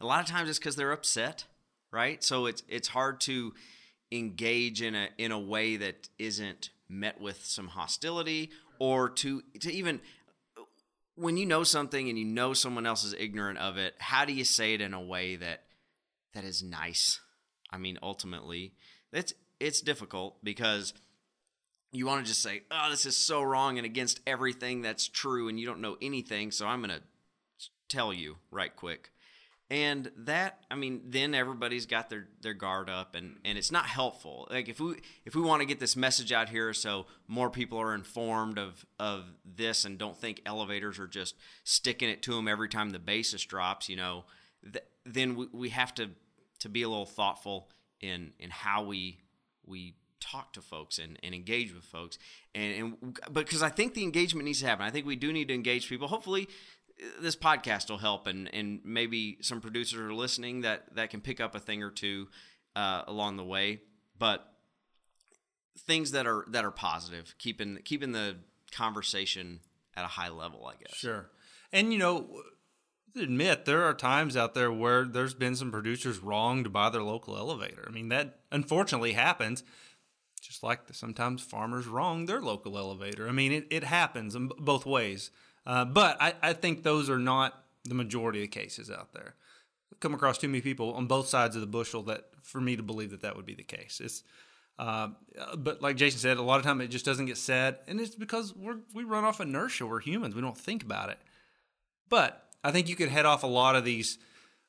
a 0.00 0.06
lot 0.06 0.20
of 0.20 0.26
times 0.26 0.50
it's 0.50 0.58
because 0.58 0.76
they're 0.76 0.92
upset, 0.92 1.44
right? 1.92 2.22
So 2.24 2.46
it's 2.46 2.62
it's 2.68 2.88
hard 2.88 3.20
to 3.22 3.54
engage 4.10 4.82
in 4.82 4.94
a 4.94 5.08
in 5.16 5.32
a 5.32 5.38
way 5.38 5.76
that 5.76 6.08
isn't 6.18 6.70
met 6.88 7.20
with 7.20 7.44
some 7.44 7.68
hostility 7.68 8.50
or 8.78 9.08
to 9.08 9.42
to 9.60 9.72
even 9.72 10.00
when 11.14 11.36
you 11.36 11.46
know 11.46 11.62
something 11.62 12.08
and 12.08 12.18
you 12.18 12.24
know 12.24 12.52
someone 12.52 12.84
else 12.84 13.04
is 13.04 13.14
ignorant 13.14 13.58
of 13.58 13.78
it 13.78 13.94
how 13.98 14.24
do 14.26 14.32
you 14.34 14.44
say 14.44 14.74
it 14.74 14.82
in 14.82 14.92
a 14.92 15.00
way 15.00 15.36
that 15.36 15.62
that 16.34 16.44
is 16.44 16.62
nice 16.62 17.20
i 17.72 17.78
mean 17.78 17.98
ultimately 18.02 18.72
it's 19.12 19.32
it's 19.60 19.80
difficult 19.80 20.42
because 20.42 20.92
you 21.92 22.06
want 22.06 22.24
to 22.24 22.28
just 22.28 22.42
say, 22.42 22.62
oh, 22.70 22.88
this 22.90 23.04
is 23.06 23.16
so 23.16 23.42
wrong 23.42 23.76
and 23.76 23.84
against 23.84 24.20
everything 24.26 24.80
that's 24.80 25.06
true, 25.06 25.48
and 25.48 25.60
you 25.60 25.66
don't 25.66 25.80
know 25.80 25.96
anything, 26.00 26.50
so 26.50 26.66
I'm 26.66 26.82
to 26.84 27.02
tell 27.88 28.12
you 28.12 28.36
right 28.50 28.74
quick. 28.74 29.10
And 29.70 30.10
that, 30.18 30.58
I 30.70 30.74
mean, 30.74 31.00
then 31.06 31.34
everybody's 31.34 31.86
got 31.86 32.10
their, 32.10 32.28
their 32.42 32.52
guard 32.52 32.90
up, 32.90 33.14
and, 33.14 33.36
and 33.44 33.56
it's 33.56 33.70
not 33.70 33.86
helpful. 33.86 34.48
Like 34.50 34.68
if 34.68 34.80
we 34.80 34.96
if 35.24 35.34
we 35.34 35.40
want 35.40 35.60
to 35.60 35.66
get 35.66 35.80
this 35.80 35.96
message 35.96 36.30
out 36.32 36.50
here, 36.50 36.74
so 36.74 37.06
more 37.26 37.48
people 37.48 37.78
are 37.78 37.94
informed 37.94 38.58
of 38.58 38.84
of 38.98 39.24
this 39.44 39.86
and 39.86 39.96
don't 39.96 40.16
think 40.16 40.42
elevators 40.44 40.98
are 40.98 41.06
just 41.06 41.36
sticking 41.64 42.10
it 42.10 42.22
to 42.22 42.34
them 42.34 42.48
every 42.48 42.68
time 42.68 42.90
the 42.90 42.98
basis 42.98 43.44
drops, 43.44 43.88
you 43.88 43.96
know, 43.96 44.24
th- 44.62 44.84
then 45.06 45.36
we, 45.36 45.46
we 45.52 45.68
have 45.70 45.94
to 45.94 46.10
to 46.62 46.68
be 46.68 46.82
a 46.82 46.88
little 46.88 47.06
thoughtful 47.06 47.68
in 48.00 48.32
in 48.38 48.50
how 48.50 48.82
we 48.82 49.20
we 49.66 49.94
talk 50.20 50.52
to 50.52 50.60
folks 50.60 50.98
and, 50.98 51.18
and 51.24 51.34
engage 51.34 51.74
with 51.74 51.82
folks 51.82 52.16
and, 52.54 52.96
and 53.02 53.18
because 53.32 53.60
I 53.62 53.70
think 53.70 53.94
the 53.94 54.04
engagement 54.04 54.44
needs 54.44 54.60
to 54.60 54.66
happen. 54.66 54.86
I 54.86 54.90
think 54.90 55.04
we 55.04 55.16
do 55.16 55.32
need 55.32 55.48
to 55.48 55.54
engage 55.54 55.88
people. 55.88 56.06
Hopefully 56.06 56.48
this 57.20 57.34
podcast 57.34 57.90
will 57.90 57.98
help 57.98 58.28
and, 58.28 58.48
and 58.54 58.80
maybe 58.84 59.38
some 59.40 59.60
producers 59.60 59.98
are 59.98 60.14
listening 60.14 60.60
that, 60.60 60.94
that 60.94 61.10
can 61.10 61.20
pick 61.20 61.40
up 61.40 61.56
a 61.56 61.58
thing 61.58 61.82
or 61.82 61.90
two 61.90 62.28
uh, 62.76 63.02
along 63.08 63.36
the 63.36 63.44
way. 63.44 63.80
But 64.16 64.46
things 65.76 66.12
that 66.12 66.26
are 66.26 66.44
that 66.50 66.64
are 66.64 66.70
positive, 66.70 67.34
keeping 67.38 67.78
keeping 67.84 68.12
the 68.12 68.36
conversation 68.70 69.60
at 69.96 70.04
a 70.04 70.08
high 70.08 70.28
level, 70.28 70.66
I 70.66 70.74
guess. 70.76 70.94
Sure. 70.94 71.30
And 71.72 71.92
you 71.92 71.98
know, 71.98 72.28
admit 73.16 73.64
there 73.64 73.84
are 73.84 73.94
times 73.94 74.36
out 74.36 74.54
there 74.54 74.72
where 74.72 75.04
there's 75.04 75.34
been 75.34 75.56
some 75.56 75.70
producers 75.70 76.18
wronged 76.18 76.72
by 76.72 76.90
their 76.90 77.02
local 77.02 77.36
elevator. 77.36 77.84
I 77.86 77.90
mean, 77.90 78.08
that 78.08 78.40
unfortunately 78.50 79.12
happens 79.12 79.64
just 80.40 80.62
like 80.62 80.80
sometimes 80.92 81.40
farmers 81.40 81.86
wrong 81.86 82.26
their 82.26 82.40
local 82.40 82.76
elevator. 82.76 83.28
I 83.28 83.32
mean, 83.32 83.52
it, 83.52 83.66
it 83.70 83.84
happens 83.84 84.34
in 84.34 84.48
both 84.58 84.84
ways. 84.84 85.30
Uh, 85.64 85.84
but 85.84 86.20
I, 86.20 86.34
I 86.42 86.52
think 86.52 86.82
those 86.82 87.08
are 87.08 87.18
not 87.18 87.64
the 87.84 87.94
majority 87.94 88.42
of 88.42 88.50
cases 88.50 88.90
out 88.90 89.12
there. 89.12 89.36
I've 89.92 90.00
come 90.00 90.14
across 90.14 90.38
too 90.38 90.48
many 90.48 90.60
people 90.60 90.94
on 90.94 91.06
both 91.06 91.28
sides 91.28 91.54
of 91.54 91.60
the 91.60 91.68
bushel 91.68 92.02
that 92.04 92.26
for 92.42 92.60
me 92.60 92.76
to 92.76 92.82
believe 92.82 93.10
that 93.10 93.22
that 93.22 93.36
would 93.36 93.46
be 93.46 93.54
the 93.54 93.62
case. 93.62 94.00
It's, 94.02 94.24
uh, 94.78 95.08
but 95.56 95.80
like 95.80 95.96
Jason 95.96 96.18
said, 96.18 96.38
a 96.38 96.42
lot 96.42 96.58
of 96.58 96.64
time 96.64 96.80
it 96.80 96.88
just 96.88 97.04
doesn't 97.04 97.26
get 97.26 97.36
said, 97.36 97.78
and 97.86 98.00
it's 98.00 98.16
because 98.16 98.54
we're 98.56 98.78
we 98.94 99.04
run 99.04 99.24
off 99.24 99.40
inertia. 99.40 99.86
We're 99.86 100.00
humans; 100.00 100.34
we 100.34 100.40
don't 100.40 100.58
think 100.58 100.82
about 100.82 101.10
it. 101.10 101.18
But 102.08 102.51
I 102.64 102.70
think 102.70 102.88
you 102.88 102.96
could 102.96 103.08
head 103.08 103.26
off 103.26 103.42
a 103.42 103.48
lot 103.48 103.76
of 103.76 103.84
these 103.84 104.18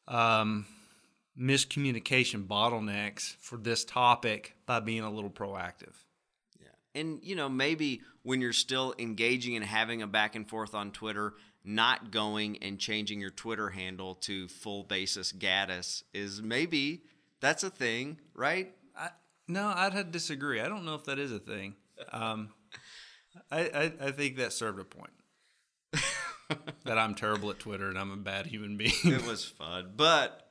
um, 0.07 0.65
miscommunication 1.39 2.47
bottlenecks 2.47 3.35
for 3.37 3.57
this 3.57 3.85
topic 3.85 4.55
by 4.65 4.79
being 4.79 5.01
a 5.01 5.11
little 5.11 5.29
proactive. 5.29 5.93
Yeah. 6.59 6.67
And, 6.95 7.19
you 7.23 7.35
know, 7.35 7.49
maybe 7.49 8.01
when 8.23 8.41
you're 8.41 8.53
still 8.53 8.93
engaging 8.97 9.55
and 9.55 9.65
having 9.65 10.01
a 10.01 10.07
back 10.07 10.35
and 10.35 10.47
forth 10.47 10.73
on 10.73 10.91
Twitter, 10.91 11.33
not 11.63 12.11
going 12.11 12.57
and 12.57 12.79
changing 12.79 13.19
your 13.21 13.29
Twitter 13.29 13.69
handle 13.69 14.15
to 14.15 14.47
full 14.47 14.83
basis 14.83 15.31
Gaddis 15.31 16.03
is 16.13 16.41
maybe 16.41 17.03
that's 17.39 17.63
a 17.63 17.69
thing, 17.69 18.17
right? 18.33 18.73
I, 18.97 19.09
no, 19.47 19.71
I'd 19.75 20.11
disagree. 20.11 20.59
I 20.59 20.67
don't 20.67 20.85
know 20.85 20.95
if 20.95 21.05
that 21.05 21.19
is 21.19 21.31
a 21.31 21.39
thing. 21.39 21.75
Um, 22.11 22.49
I, 23.51 23.59
I, 23.59 24.07
I 24.07 24.11
think 24.11 24.37
that 24.37 24.53
served 24.53 24.79
a 24.79 24.83
point. 24.83 25.13
that 26.85 26.97
I'm 26.97 27.15
terrible 27.15 27.49
at 27.49 27.59
Twitter 27.59 27.89
and 27.89 27.97
I'm 27.97 28.11
a 28.11 28.17
bad 28.17 28.47
human 28.47 28.77
being. 28.77 28.91
it 29.03 29.25
was 29.25 29.45
fun, 29.45 29.93
but 29.95 30.49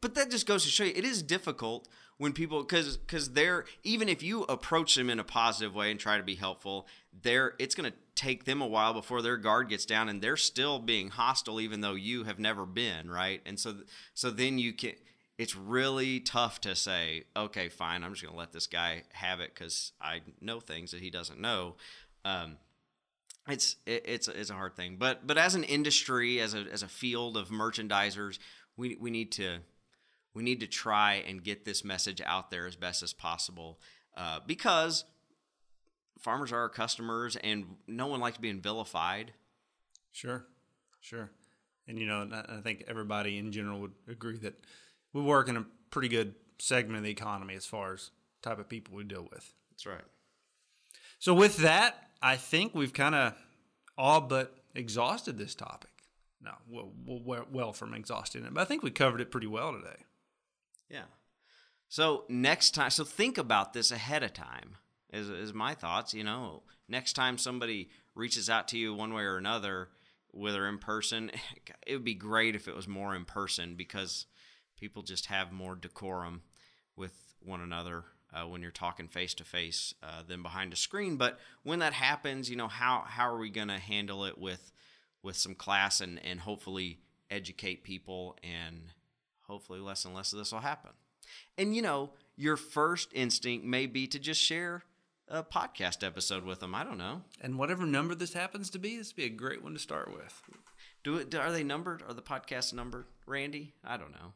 but 0.00 0.14
that 0.14 0.30
just 0.30 0.46
goes 0.46 0.64
to 0.64 0.70
show 0.70 0.84
you 0.84 0.92
it 0.94 1.04
is 1.04 1.22
difficult 1.22 1.88
when 2.18 2.32
people 2.32 2.62
because 2.62 2.98
because 2.98 3.32
they're 3.32 3.64
even 3.82 4.08
if 4.08 4.22
you 4.22 4.42
approach 4.42 4.94
them 4.94 5.08
in 5.08 5.18
a 5.18 5.24
positive 5.24 5.74
way 5.74 5.90
and 5.90 5.98
try 5.98 6.18
to 6.18 6.22
be 6.22 6.34
helpful 6.34 6.86
they're 7.22 7.54
it's 7.58 7.74
going 7.74 7.90
to 7.90 7.96
take 8.14 8.44
them 8.44 8.60
a 8.60 8.66
while 8.66 8.92
before 8.92 9.22
their 9.22 9.38
guard 9.38 9.70
gets 9.70 9.86
down 9.86 10.10
and 10.10 10.20
they're 10.20 10.36
still 10.36 10.78
being 10.78 11.08
hostile 11.08 11.58
even 11.58 11.80
though 11.80 11.94
you 11.94 12.24
have 12.24 12.38
never 12.38 12.66
been 12.66 13.10
right? 13.10 13.40
And 13.46 13.58
so 13.58 13.76
so 14.12 14.30
then 14.30 14.58
you 14.58 14.74
can 14.74 14.92
it's 15.38 15.56
really 15.56 16.20
tough 16.20 16.60
to 16.60 16.76
say 16.76 17.24
okay 17.34 17.70
fine 17.70 18.04
i'm 18.04 18.12
just 18.12 18.22
going 18.22 18.34
to 18.34 18.38
let 18.38 18.52
this 18.52 18.66
guy 18.66 19.04
have 19.12 19.40
it 19.40 19.54
because 19.54 19.92
i 20.02 20.20
know 20.42 20.60
things 20.60 20.90
that 20.90 21.00
he 21.00 21.08
doesn't 21.08 21.40
know. 21.40 21.76
Um, 22.26 22.58
it's 23.52 23.76
it, 23.86 24.02
it's 24.06 24.28
it's 24.28 24.50
a 24.50 24.54
hard 24.54 24.74
thing 24.74 24.96
but 24.98 25.26
but 25.26 25.38
as 25.38 25.54
an 25.54 25.64
industry 25.64 26.40
as 26.40 26.54
a 26.54 26.64
as 26.72 26.82
a 26.82 26.88
field 26.88 27.36
of 27.36 27.48
merchandisers 27.48 28.38
we 28.76 28.96
we 29.00 29.10
need 29.10 29.32
to 29.32 29.58
we 30.34 30.42
need 30.42 30.60
to 30.60 30.66
try 30.66 31.14
and 31.26 31.42
get 31.42 31.64
this 31.64 31.84
message 31.84 32.20
out 32.24 32.50
there 32.50 32.66
as 32.66 32.76
best 32.76 33.02
as 33.02 33.12
possible 33.12 33.80
uh, 34.16 34.40
because 34.46 35.04
farmers 36.20 36.52
are 36.52 36.58
our 36.58 36.68
customers 36.68 37.36
and 37.36 37.64
no 37.86 38.06
one 38.06 38.20
likes 38.20 38.38
being 38.38 38.60
vilified. 38.60 39.32
Sure, 40.12 40.46
sure. 41.00 41.30
And 41.88 41.98
you 41.98 42.06
know, 42.06 42.28
I 42.48 42.60
think 42.60 42.84
everybody 42.86 43.38
in 43.38 43.52
general 43.52 43.80
would 43.80 43.94
agree 44.08 44.38
that 44.38 44.54
we 45.12 45.22
work 45.22 45.48
in 45.48 45.56
a 45.56 45.64
pretty 45.90 46.08
good 46.08 46.34
segment 46.58 46.98
of 46.98 47.04
the 47.04 47.10
economy 47.10 47.54
as 47.54 47.66
far 47.66 47.94
as 47.94 48.10
type 48.42 48.58
of 48.58 48.68
people 48.68 48.94
we 48.94 49.04
deal 49.04 49.26
with. 49.30 49.52
That's 49.70 49.86
right. 49.86 50.04
So 51.18 51.34
with 51.34 51.58
that, 51.58 52.09
I 52.22 52.36
think 52.36 52.74
we've 52.74 52.92
kind 52.92 53.14
of 53.14 53.34
all 53.96 54.20
but 54.20 54.56
exhausted 54.74 55.38
this 55.38 55.54
topic. 55.54 55.90
No, 56.42 56.52
well, 56.68 57.44
well, 57.50 57.72
from 57.72 57.92
exhausting 57.92 58.44
it, 58.44 58.54
but 58.54 58.62
I 58.62 58.64
think 58.64 58.82
we 58.82 58.90
covered 58.90 59.20
it 59.20 59.30
pretty 59.30 59.46
well 59.46 59.72
today. 59.72 60.04
Yeah. 60.88 61.04
So 61.88 62.24
next 62.28 62.70
time, 62.70 62.90
so 62.90 63.04
think 63.04 63.36
about 63.36 63.72
this 63.72 63.90
ahead 63.90 64.22
of 64.22 64.32
time. 64.32 64.76
Is 65.12 65.28
is 65.28 65.52
my 65.52 65.74
thoughts? 65.74 66.14
You 66.14 66.24
know, 66.24 66.62
next 66.88 67.12
time 67.12 67.36
somebody 67.36 67.90
reaches 68.14 68.48
out 68.48 68.68
to 68.68 68.78
you 68.78 68.94
one 68.94 69.12
way 69.12 69.24
or 69.24 69.36
another, 69.36 69.88
whether 70.30 70.66
in 70.66 70.78
person, 70.78 71.30
it 71.86 71.92
would 71.92 72.04
be 72.04 72.14
great 72.14 72.54
if 72.54 72.68
it 72.68 72.76
was 72.76 72.88
more 72.88 73.14
in 73.14 73.24
person 73.24 73.74
because 73.74 74.26
people 74.78 75.02
just 75.02 75.26
have 75.26 75.52
more 75.52 75.74
decorum 75.74 76.42
with 76.96 77.34
one 77.40 77.60
another 77.60 78.04
uh, 78.32 78.46
when 78.46 78.62
you're 78.62 78.70
talking 78.70 79.08
face 79.08 79.34
to 79.34 79.44
face 79.44 79.94
than 80.26 80.42
behind 80.42 80.72
a 80.72 80.76
screen. 80.76 81.16
But 81.16 81.38
when 81.62 81.80
that 81.80 81.92
happens, 81.92 82.48
you 82.50 82.56
know 82.56 82.68
how 82.68 83.04
how 83.06 83.32
are 83.32 83.38
we 83.38 83.50
going 83.50 83.68
to 83.68 83.78
handle 83.78 84.24
it 84.24 84.38
with 84.38 84.72
with 85.22 85.36
some 85.36 85.54
class 85.54 86.00
and 86.00 86.24
and 86.24 86.40
hopefully 86.40 87.00
educate 87.30 87.84
people 87.84 88.36
and 88.42 88.92
hopefully 89.42 89.80
less 89.80 90.04
and 90.04 90.14
less 90.14 90.32
of 90.32 90.38
this 90.38 90.52
will 90.52 90.60
happen. 90.60 90.90
And 91.58 91.74
you 91.74 91.82
know, 91.82 92.10
your 92.36 92.56
first 92.56 93.10
instinct 93.12 93.64
may 93.64 93.86
be 93.86 94.06
to 94.08 94.18
just 94.18 94.40
share 94.40 94.84
a 95.28 95.42
podcast 95.42 96.04
episode 96.04 96.44
with 96.44 96.60
them. 96.60 96.74
I 96.74 96.84
don't 96.84 96.98
know. 96.98 97.22
And 97.40 97.58
whatever 97.58 97.86
number 97.86 98.14
this 98.14 98.32
happens 98.32 98.70
to 98.70 98.78
be, 98.78 98.96
this 98.96 99.10
would 99.10 99.16
be 99.16 99.24
a 99.24 99.28
great 99.28 99.62
one 99.62 99.74
to 99.74 99.78
start 99.78 100.12
with. 100.12 100.42
Do 101.04 101.16
it? 101.16 101.34
Are 101.34 101.52
they 101.52 101.62
numbered? 101.62 102.02
Are 102.06 102.14
the 102.14 102.22
podcasts 102.22 102.74
numbered, 102.74 103.06
Randy? 103.26 103.74
I 103.84 103.96
don't 103.96 104.12
know. 104.12 104.32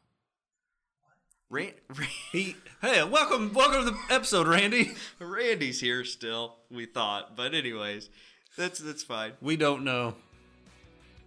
Rand, 1.49 1.73
he, 2.31 2.55
hey, 2.81 3.03
welcome, 3.03 3.53
welcome 3.53 3.85
to 3.85 3.91
the 3.91 4.13
episode, 4.13 4.47
Randy. 4.47 4.93
Randy's 5.19 5.79
here 5.79 6.03
still. 6.03 6.55
We 6.71 6.87
thought, 6.87 7.35
but 7.35 7.53
anyways, 7.53 8.09
that's 8.57 8.79
that's 8.79 9.03
fine. 9.03 9.33
We 9.41 9.55
don't 9.55 9.83
know, 9.83 10.15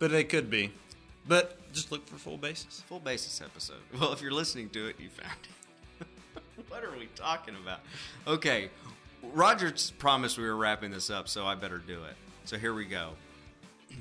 but 0.00 0.12
it 0.12 0.28
could 0.28 0.50
be. 0.50 0.72
But 1.28 1.72
just 1.72 1.92
look 1.92 2.04
for 2.09 2.16
full 2.16 2.37
basis. 2.37 2.83
Full 2.88 2.98
basis 2.98 3.40
episode. 3.40 3.76
Well, 4.00 4.12
if 4.12 4.20
you're 4.20 4.33
listening 4.33 4.70
to 4.70 4.88
it, 4.88 4.96
you 4.98 5.09
found 5.09 5.38
it. 6.00 6.07
what 6.68 6.83
are 6.83 6.98
we 6.98 7.07
talking 7.14 7.54
about? 7.54 7.81
Okay, 8.26 8.70
Roger 9.22 9.72
promised 9.98 10.37
we 10.37 10.44
were 10.44 10.57
wrapping 10.57 10.90
this 10.90 11.11
up, 11.11 11.28
so 11.28 11.46
I 11.46 11.54
better 11.54 11.78
do 11.78 12.02
it. 12.04 12.16
So 12.44 12.59
here 12.59 12.74
we 12.74 12.87
go. 12.87 13.11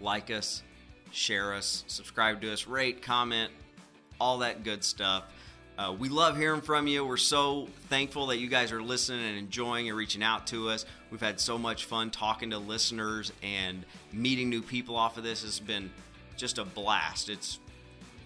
like 0.00 0.32
us, 0.32 0.64
share 1.12 1.54
us, 1.54 1.84
subscribe 1.86 2.40
to 2.40 2.52
us, 2.52 2.66
rate, 2.66 3.02
comment, 3.02 3.52
all 4.20 4.38
that 4.38 4.64
good 4.64 4.84
stuff. 4.84 5.24
Uh, 5.78 5.94
we 5.98 6.10
love 6.10 6.36
hearing 6.36 6.60
from 6.60 6.86
you. 6.86 7.04
We're 7.06 7.16
so 7.16 7.68
thankful 7.88 8.26
that 8.26 8.36
you 8.38 8.48
guys 8.48 8.70
are 8.70 8.82
listening 8.82 9.24
and 9.24 9.38
enjoying 9.38 9.88
and 9.88 9.96
reaching 9.96 10.22
out 10.22 10.46
to 10.48 10.68
us. 10.68 10.84
We've 11.10 11.22
had 11.22 11.40
so 11.40 11.56
much 11.56 11.86
fun 11.86 12.10
talking 12.10 12.50
to 12.50 12.58
listeners 12.58 13.32
and 13.42 13.86
meeting 14.12 14.50
new 14.50 14.60
people 14.60 14.94
off 14.94 15.16
of 15.16 15.24
this. 15.24 15.42
It's 15.42 15.58
been 15.58 15.90
just 16.36 16.58
a 16.58 16.64
blast. 16.66 17.30
It's 17.30 17.58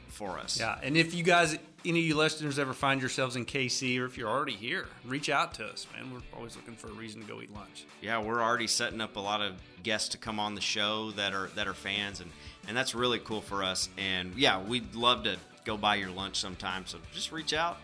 for 0.09 0.39
us. 0.39 0.59
Yeah, 0.59 0.79
and 0.83 0.97
if 0.97 1.15
you 1.15 1.23
guys, 1.23 1.59
any 1.85 2.01
of 2.01 2.05
you 2.07 2.17
listeners, 2.17 2.59
ever 2.59 2.73
find 2.73 3.01
yourselves 3.01 3.37
in 3.37 3.45
KC, 3.45 4.01
or 4.01 4.07
if 4.07 4.17
you're 4.17 4.29
already 4.29 4.55
here, 4.55 4.87
reach 5.05 5.29
out 5.29 5.55
to 5.55 5.67
us, 5.67 5.87
man. 5.93 6.13
We're 6.13 6.37
always 6.37 6.57
looking 6.57 6.75
for 6.77 6.89
a 6.89 6.93
reason 6.93 7.21
to 7.21 7.27
go 7.27 7.43
eat 7.43 7.53
lunch. 7.53 7.85
Yeah, 8.01 8.21
we're 8.21 8.43
already 8.43 8.69
setting 8.69 9.01
up 9.01 9.17
a 9.17 9.21
lot 9.21 9.43
of 9.43 9.55
guests 9.83 10.11
to 10.11 10.19
come 10.19 10.41
on 10.41 10.55
the 10.55 10.61
show 10.61 11.11
that 11.13 11.35
are 11.35 11.49
that 11.57 11.69
are 11.69 11.75
fans, 11.75 12.21
and 12.21 12.31
and 12.67 12.77
that's 12.77 12.95
really 12.95 13.19
cool 13.19 13.41
for 13.41 13.63
us. 13.63 13.89
And 13.99 14.35
yeah, 14.37 14.63
we'd 14.63 14.95
love 14.95 15.25
to 15.25 15.37
go 15.65 15.77
buy 15.77 15.97
your 15.97 16.11
lunch 16.11 16.37
sometime. 16.37 16.85
So 16.87 16.99
just 17.13 17.33
reach 17.33 17.53
out. 17.53 17.79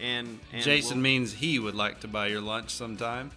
And, 0.00 0.38
and 0.52 0.62
Jason 0.62 0.98
we'll... 0.98 1.04
means 1.04 1.32
he 1.32 1.58
would 1.58 1.74
like 1.74 2.00
to 2.00 2.08
buy 2.08 2.26
your 2.26 2.40
lunch 2.40 2.70
sometime. 2.70 3.30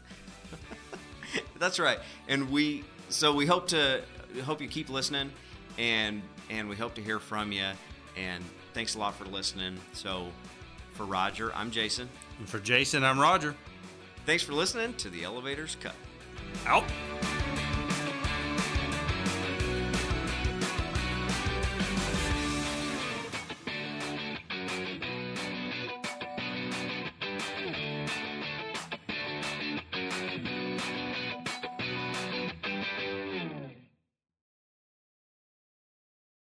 That's 1.60 1.80
right. 1.80 2.00
And 2.28 2.52
we 2.52 2.84
so 3.10 3.34
we 3.34 3.46
hope 3.46 3.68
to 3.70 4.02
hope 4.44 4.62
you 4.62 4.68
keep 4.68 4.90
listening 4.90 5.32
and 5.78 6.22
and 6.50 6.70
we 6.70 6.76
hope 6.76 6.96
to 6.96 7.02
hear 7.02 7.20
from 7.20 7.52
you 7.52 7.66
and 8.18 8.44
thanks 8.74 8.96
a 8.96 9.00
lot 9.00 9.16
for 9.16 9.26
listening. 9.26 9.78
So 9.94 10.28
for 10.94 11.06
Roger, 11.06 11.54
I'm 11.56 11.72
Jason. 11.72 12.10
And 12.40 12.50
for 12.50 12.60
Jason, 12.60 13.04
I'm 13.04 13.20
Roger. 13.20 13.56
Thanks 14.26 14.44
for 14.44 14.54
listening 14.54 14.94
to 14.96 15.10
the 15.10 15.24
Elevators 15.24 15.78
Cut. 15.80 15.96
Out. 16.66 16.84